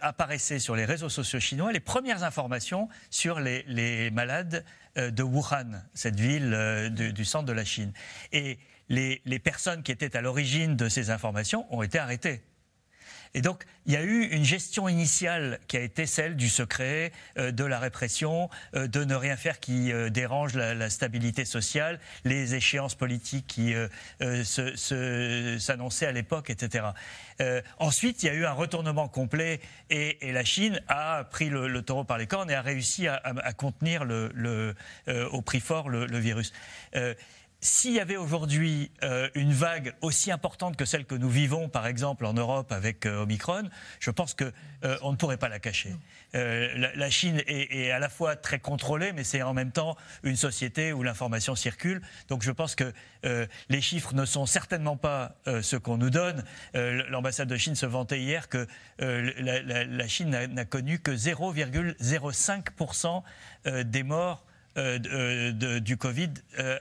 [0.00, 4.64] apparaissaient sur les réseaux sociaux chinois les premières informations sur les, les malades
[4.96, 7.92] de Wuhan, cette ville euh, du, centre de la Chine.
[8.32, 12.42] Et les personnes qui étaient à l'origine de ces informations ont été arrêtées.
[13.36, 17.12] Et donc, il y a eu une gestion initiale qui a été celle du secret,
[17.36, 22.00] euh, de la répression, euh, de ne rien faire qui euh, dérange la, stabilité sociale,
[22.24, 23.74] les échéances politiques qui
[25.58, 26.86] s'annonçaient à l'époque, etc.
[27.78, 29.60] ensuite, il y a eu un retournement complet
[29.90, 33.20] et, la Chine a pris le, taureau par les cornes et a réussi à,
[33.54, 34.06] contenir
[35.08, 36.52] au prix fort le, virus
[37.60, 41.86] s'il y avait aujourd'hui euh, une vague aussi importante que celle que nous vivons, par
[41.86, 44.52] exemple en Europe avec euh, Omicron, je pense qu'on
[44.84, 45.94] euh, ne pourrait pas la cacher.
[46.34, 50.92] La, Chine est, à la fois très contrôlée, mais c'est en même temps une société
[50.92, 52.02] où l'information circule.
[52.28, 52.92] Donc je pense que
[53.70, 56.44] les chiffres ne sont certainement pas ce qu'on nous donne.
[56.74, 58.66] L'ambassade de Chine se vantait hier que
[58.98, 63.22] la, Chine n'a connu que 0,05%
[63.84, 64.44] des morts
[64.76, 66.30] du Covid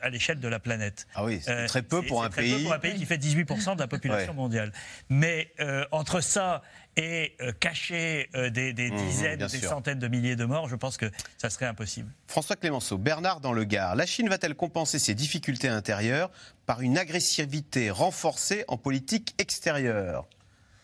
[0.02, 1.08] à l'échelle de la planète.
[1.16, 2.54] Ah oui, c'est très peu pour un pays.
[2.54, 4.72] Peu pour un pays qui fait 18% de la population mondiale.
[5.10, 5.52] Mais
[5.92, 6.62] entre ça
[6.98, 11.50] et cacher des, mmh, dizaines, des centaines de milliers de morts, je pense que ça
[11.50, 12.10] serait impossible.
[12.28, 13.96] François Clémenceau, Bernard dans le Gard.
[13.96, 16.32] La Chine va-t-elle compenser ses difficultés intérieures
[16.66, 20.26] par une agressivité renforcée en politique extérieure?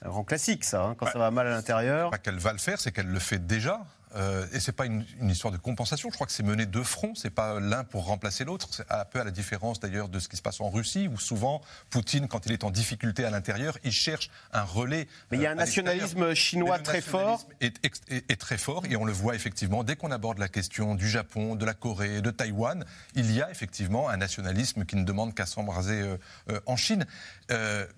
[0.03, 2.09] Un grand classique, ça, hein, quand ça va mal à l'intérieur.
[2.09, 3.81] Pas qu'elle va le faire, c'est qu'elle le fait déjà.
[4.15, 6.09] Euh, et c'est pas une, histoire de compensation.
[6.09, 7.13] Je crois que c'est mené de front.
[7.15, 8.67] C'est pas l'un pour remplacer l'autre.
[8.71, 11.17] C'est un peu à la différence d'ailleurs de ce qui se passe en Russie, où
[11.17, 15.07] souvent Poutine, quand il est en difficulté à l'intérieur, il cherche un relais.
[15.31, 17.47] Mais il y a un euh, nationalisme chinois très fort.
[17.61, 21.09] Est, est, très fort, et on le voit effectivement dès qu'on aborde la question du
[21.09, 22.85] Japon, de la Corée, de Taïwan,
[23.15, 26.17] il y a effectivement un nationalisme qui ne demande qu'à s'embraser
[26.49, 27.05] euh, en Chine.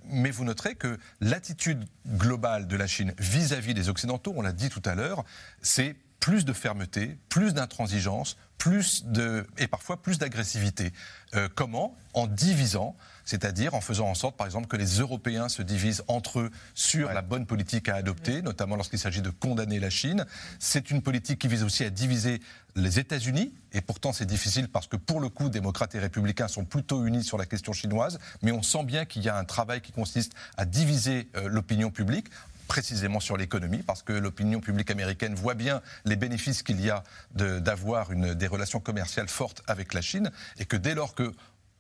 [0.09, 4.41] mais vous noterez que l'attitude globale de la Chine vis à -vis des Occidentaux, on
[4.41, 5.23] l'a dit tout à l'heure,
[5.61, 10.93] c'est plus de fermeté, plus d'intransigeance, plus de et parfois plus d'agressivité.
[11.35, 12.95] Euh, comment En divisant,
[13.25, 17.11] c'est-à-dire en faisant en sorte, par exemple, que les Européens se divisent entre eux sur
[17.11, 20.25] la bonne politique à adopter, notamment lorsqu'il s'agit de condamner la Chine.
[20.59, 22.39] C'est une politique qui vise aussi à diviser
[22.77, 26.63] les États-Unis, et pourtant c'est difficile parce que pour le coup, démocrates et républicains sont
[26.63, 29.81] plutôt unis sur la question chinoise, mais on sent bien qu'il y a un travail
[29.81, 32.27] qui consiste à diviser euh, l'opinion publique
[32.67, 37.03] précisément sur l'économie, parce que l'opinion publique américaine voit bien les bénéfices qu'il y a
[37.35, 41.31] d'avoir des relations commerciales fortes avec la Chine, et que dès lors que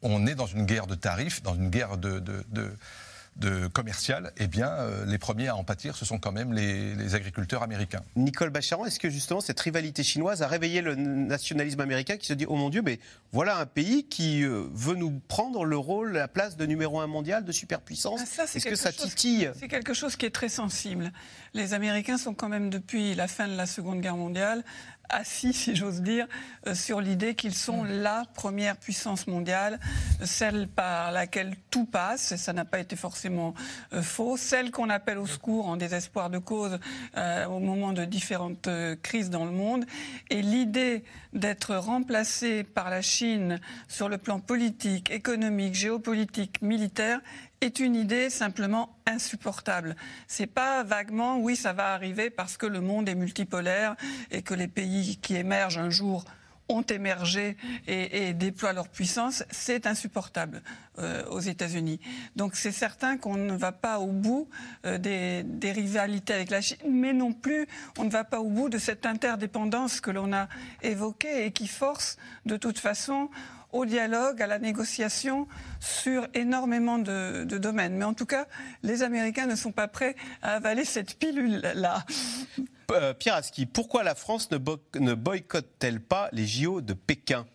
[0.01, 2.75] on est dans une guerre de tarifs, dans une guerre de, de
[3.73, 7.63] commercial, eh bien, euh, les premiers à en pâtir, ce sont quand même les, agriculteurs
[7.63, 8.01] américains.
[8.15, 12.33] Nicole Bacharan, est-ce que justement cette rivalité chinoise a réveillé le nationalisme américain qui se
[12.33, 12.99] dit, oh mon Dieu, mais
[13.31, 17.07] voilà un pays qui euh, veut nous prendre le rôle, la place de numéro un
[17.07, 18.21] mondial, de superpuissance?
[18.39, 19.51] Ah, Est-ce que ça titille?
[19.59, 21.11] C'est quelque chose qui est très sensible.
[21.53, 24.63] Les Américains sont quand même, depuis la fin de la Seconde Guerre mondiale,
[25.09, 26.27] assis, si j'ose dire,
[26.67, 28.01] euh, sur l'idée qu'ils sont mm.
[28.01, 29.79] la première puissance mondiale,
[30.23, 33.53] celle par laquelle tout passe, et ça n'a pas été forcément
[33.93, 36.79] euh, faux, celle qu'on appelle au secours en désespoir de cause
[37.17, 38.69] euh, au moment de différentes
[39.01, 39.85] crises dans le monde.
[40.29, 47.19] Et l'idée d'être remplacé par la Chine sur le plan politique, économique, géopolitique, militaire
[47.63, 49.95] est une idée simplement insupportable.
[50.27, 53.95] C'est pas vaguement, oui, ça va arriver parce que le monde est multipolaire
[54.31, 56.25] et que les pays qui émergent un jour
[56.69, 57.57] ont émergé
[57.87, 60.61] et, déploient leur puissance, c'est insupportable
[60.97, 61.99] euh, aux États-Unis.
[62.35, 64.47] Donc c'est certain qu'on ne va pas au bout
[64.85, 68.49] euh, des, des, rivalités avec la Chine, mais non plus on ne va pas au
[68.49, 70.47] bout de cette interdépendance que l'on a
[70.81, 73.29] évoquée et qui force de toute façon
[73.73, 75.47] au dialogue, à la négociation
[75.79, 77.95] sur énormément de, domaines.
[77.95, 78.47] Mais en tout cas,
[78.83, 82.05] les Américains ne sont pas prêts à avaler cette pilule-là.
[82.91, 87.45] Euh, Pierre Aski, pourquoi la France ne boycotte-t-elle pas les JO de Pékin?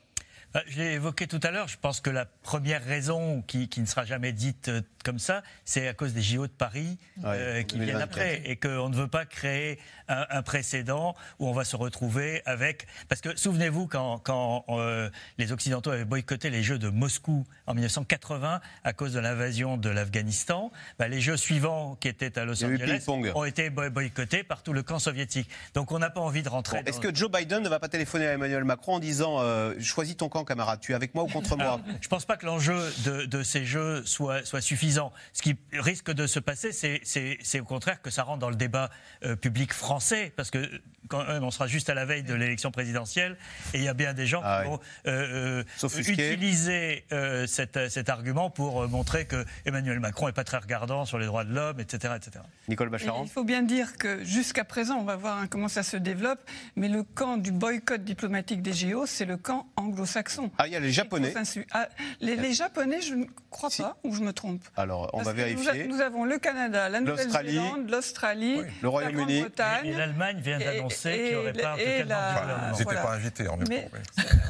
[0.58, 1.68] Bah, je l'ai évoqué tout à l'heure.
[1.68, 5.86] Je pense que la première raison qui, ne sera jamais dite euh, comme ça, c'est
[5.86, 8.42] à cause des JO de Paris euh, qui viennent après.
[8.44, 9.78] Et qu'on ne veut pas créer
[10.08, 12.88] un, précédent où on va se retrouver avec.
[13.08, 18.60] Parce que souvenez-vous, quand, euh, les Occidentaux avaient boycotté les Jeux de Moscou en 1980
[18.82, 23.06] à cause de l'invasion de l'Afghanistan, bah, les Jeux suivants qui étaient à Los Angeles
[23.08, 25.48] ont été boycottés par tout le camp soviétique.
[25.74, 26.82] Donc on n'a pas envie de rentrer.
[26.84, 29.40] Est-ce que Joe Biden ne va pas téléphoner à Emmanuel Macron en disant
[29.78, 30.80] choisis ton camp camarade.
[30.80, 33.64] Tu es avec moi ou contre moi Je ne pense pas que l'enjeu de, ces
[33.64, 35.12] jeux soit, soit suffisant.
[35.32, 38.90] Ce qui risque de se passer, c'est au contraire que ça rentre dans le débat
[39.24, 40.68] euh, public français, parce que
[41.08, 43.36] quand on sera juste à la veille de l'élection présidentielle,
[43.72, 47.04] et il y a bien des gens ah qui vont euh, euh, utiliser
[47.46, 51.54] cet, argument pour montrer que Emmanuel Macron n'est pas très regardant sur les droits de
[51.54, 52.44] l'homme, etc., etc.
[52.68, 53.24] Nicole Bacharan.
[53.24, 56.40] Il faut bien dire que jusqu'à présent, on va voir hein, comment ça se développe,
[56.76, 60.27] mais le camp du boycott diplomatique des JO, c'est le camp anglo-saxon.
[60.58, 61.34] Ah, il y a les Japonais.
[61.72, 61.88] Ah,
[62.20, 64.62] les, Japonais, je ne crois pas, ou je me trompe.
[64.76, 65.86] Alors, on va vérifier.
[65.86, 69.44] Nous, avons le Canada, la Nouvelle-Zélande, l'Australie, le Royaume-Uni.
[69.84, 73.68] Et l'Allemagne vient d'annoncer qu'il n'y aurait pas un Ils n'étaient pas invités en même
[73.68, 73.98] temps.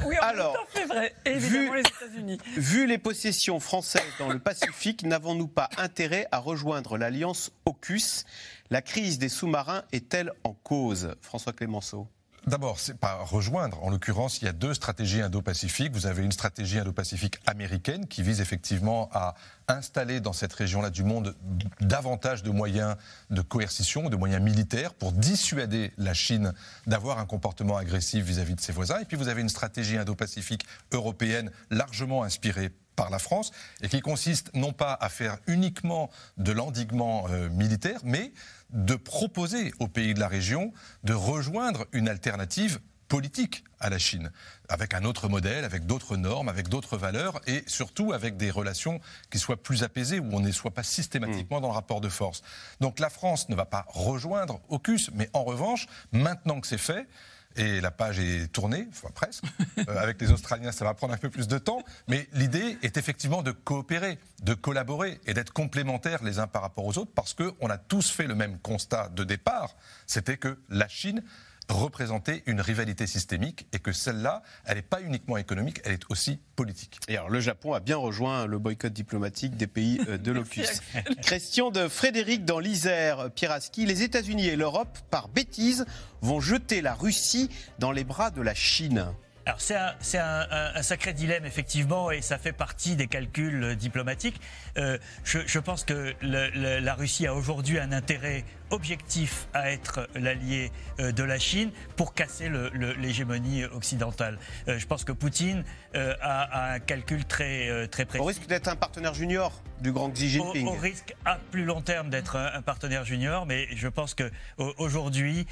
[0.05, 1.15] Oui, en Alors, même temps, c'est vrai.
[1.25, 2.37] Et évidemment, les États-Unis.
[2.57, 8.25] Vu les possessions françaises dans le Pacifique, n'avons-nous pas intérêt à rejoindre l'alliance AUKUS
[8.69, 11.15] La crise des sous-marins est-elle en cause?
[11.21, 12.07] François Clémenceau
[12.49, 13.83] D'abord, c'est pas rejoindre.
[13.83, 15.93] En l'occurrence, il y a deux stratégies indo-pacifiques.
[15.93, 19.35] Vous avez une stratégie indo-pacifique américaine qui vise effectivement à
[19.67, 21.35] installer dans cette région-là du monde
[21.79, 22.95] davantage de moyens
[23.29, 26.53] de coercition, de moyens militaires pour dissuader la Chine
[26.87, 28.97] d'avoir un comportement agressif vis-à-vis de ses voisins.
[28.97, 34.01] Et puis vous avez une stratégie indo-pacifique européenne largement inspirée par la France et qui
[34.01, 38.33] consiste non pas à faire uniquement de l'endiguement euh, militaire, mais
[38.71, 40.73] de proposer aux pays de la région
[41.05, 44.31] de rejoindre une alternative politique à la Chine,
[44.67, 48.99] avec un autre modèle, avec d'autres normes, avec d'autres valeurs, et surtout avec des relations
[49.31, 52.41] qui soient plus apaisées, où on ne soit pas systématiquement dans le rapport de force.
[52.81, 57.07] Donc la France ne va pas rejoindre AUKUS, mais en revanche, maintenant que c'est fait,
[57.55, 59.43] et la page est tournée, enfin presque.
[59.87, 62.97] Euh, avec les Australiens, ça va prendre un peu plus de temps, mais l'idée est
[62.97, 67.33] effectivement de coopérer, de collaborer et d'être complémentaires les uns par rapport aux autres, parce
[67.33, 71.23] qu'on a tous fait le même constat de départ, c'était que la Chine
[71.69, 76.39] représenter une rivalité systémique et que celle-là, elle n'est pas uniquement économique, elle est aussi
[76.55, 76.99] politique.
[77.07, 80.81] Et alors le Japon a bien rejoint le boycott diplomatique des pays euh, de l'OCUS.
[81.21, 83.85] Question de Frédéric dans l'Isère, Pieraski.
[83.85, 85.85] Les États-Unis et l'Europe, par bêtise,
[86.21, 89.05] vont jeter la Russie dans les bras de la Chine.
[89.45, 94.39] Alors c'est un, sacré dilemme effectivement et ça fait partie des calculs euh, diplomatiques.
[94.77, 101.11] Euh, je, pense que la Russie a aujourd'hui un intérêt objectif à être l'allié euh,
[101.11, 102.49] de la Chine pour casser
[102.97, 104.39] l'hégémonie occidentale.
[104.67, 105.63] je pense que Poutine
[105.93, 108.21] a, un calcul très, très précis.
[108.21, 110.67] Au risque d'être un partenaire junior du grand Xi Jinping.
[110.67, 115.47] Au, risque à plus long terme d'être un, partenaire junior, mais je pense qu'aujourd'hui,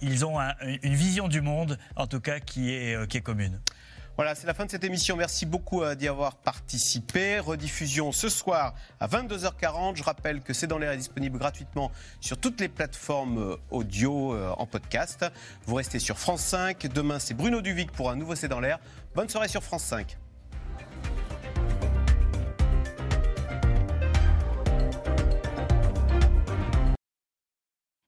[0.00, 0.38] ils ont
[0.82, 3.60] une vision du monde, en tout cas, qui est, qui est commune.
[4.16, 5.14] Voilà, c'est la fin de cette émission.
[5.14, 7.38] Merci beaucoup euh, d'y avoir participé.
[7.38, 9.96] Rediffusion ce soir à 22h40.
[9.96, 11.92] Je rappelle que C'est dans l'air est disponible gratuitement
[12.22, 15.26] sur toutes les plateformes euh, audio euh, en podcast.
[15.66, 16.86] Vous restez sur France 5.
[16.86, 18.78] Demain, c'est Bruno Duvic pour un nouveau C'est dans l'air.
[19.14, 20.16] Bonne soirée sur France 5.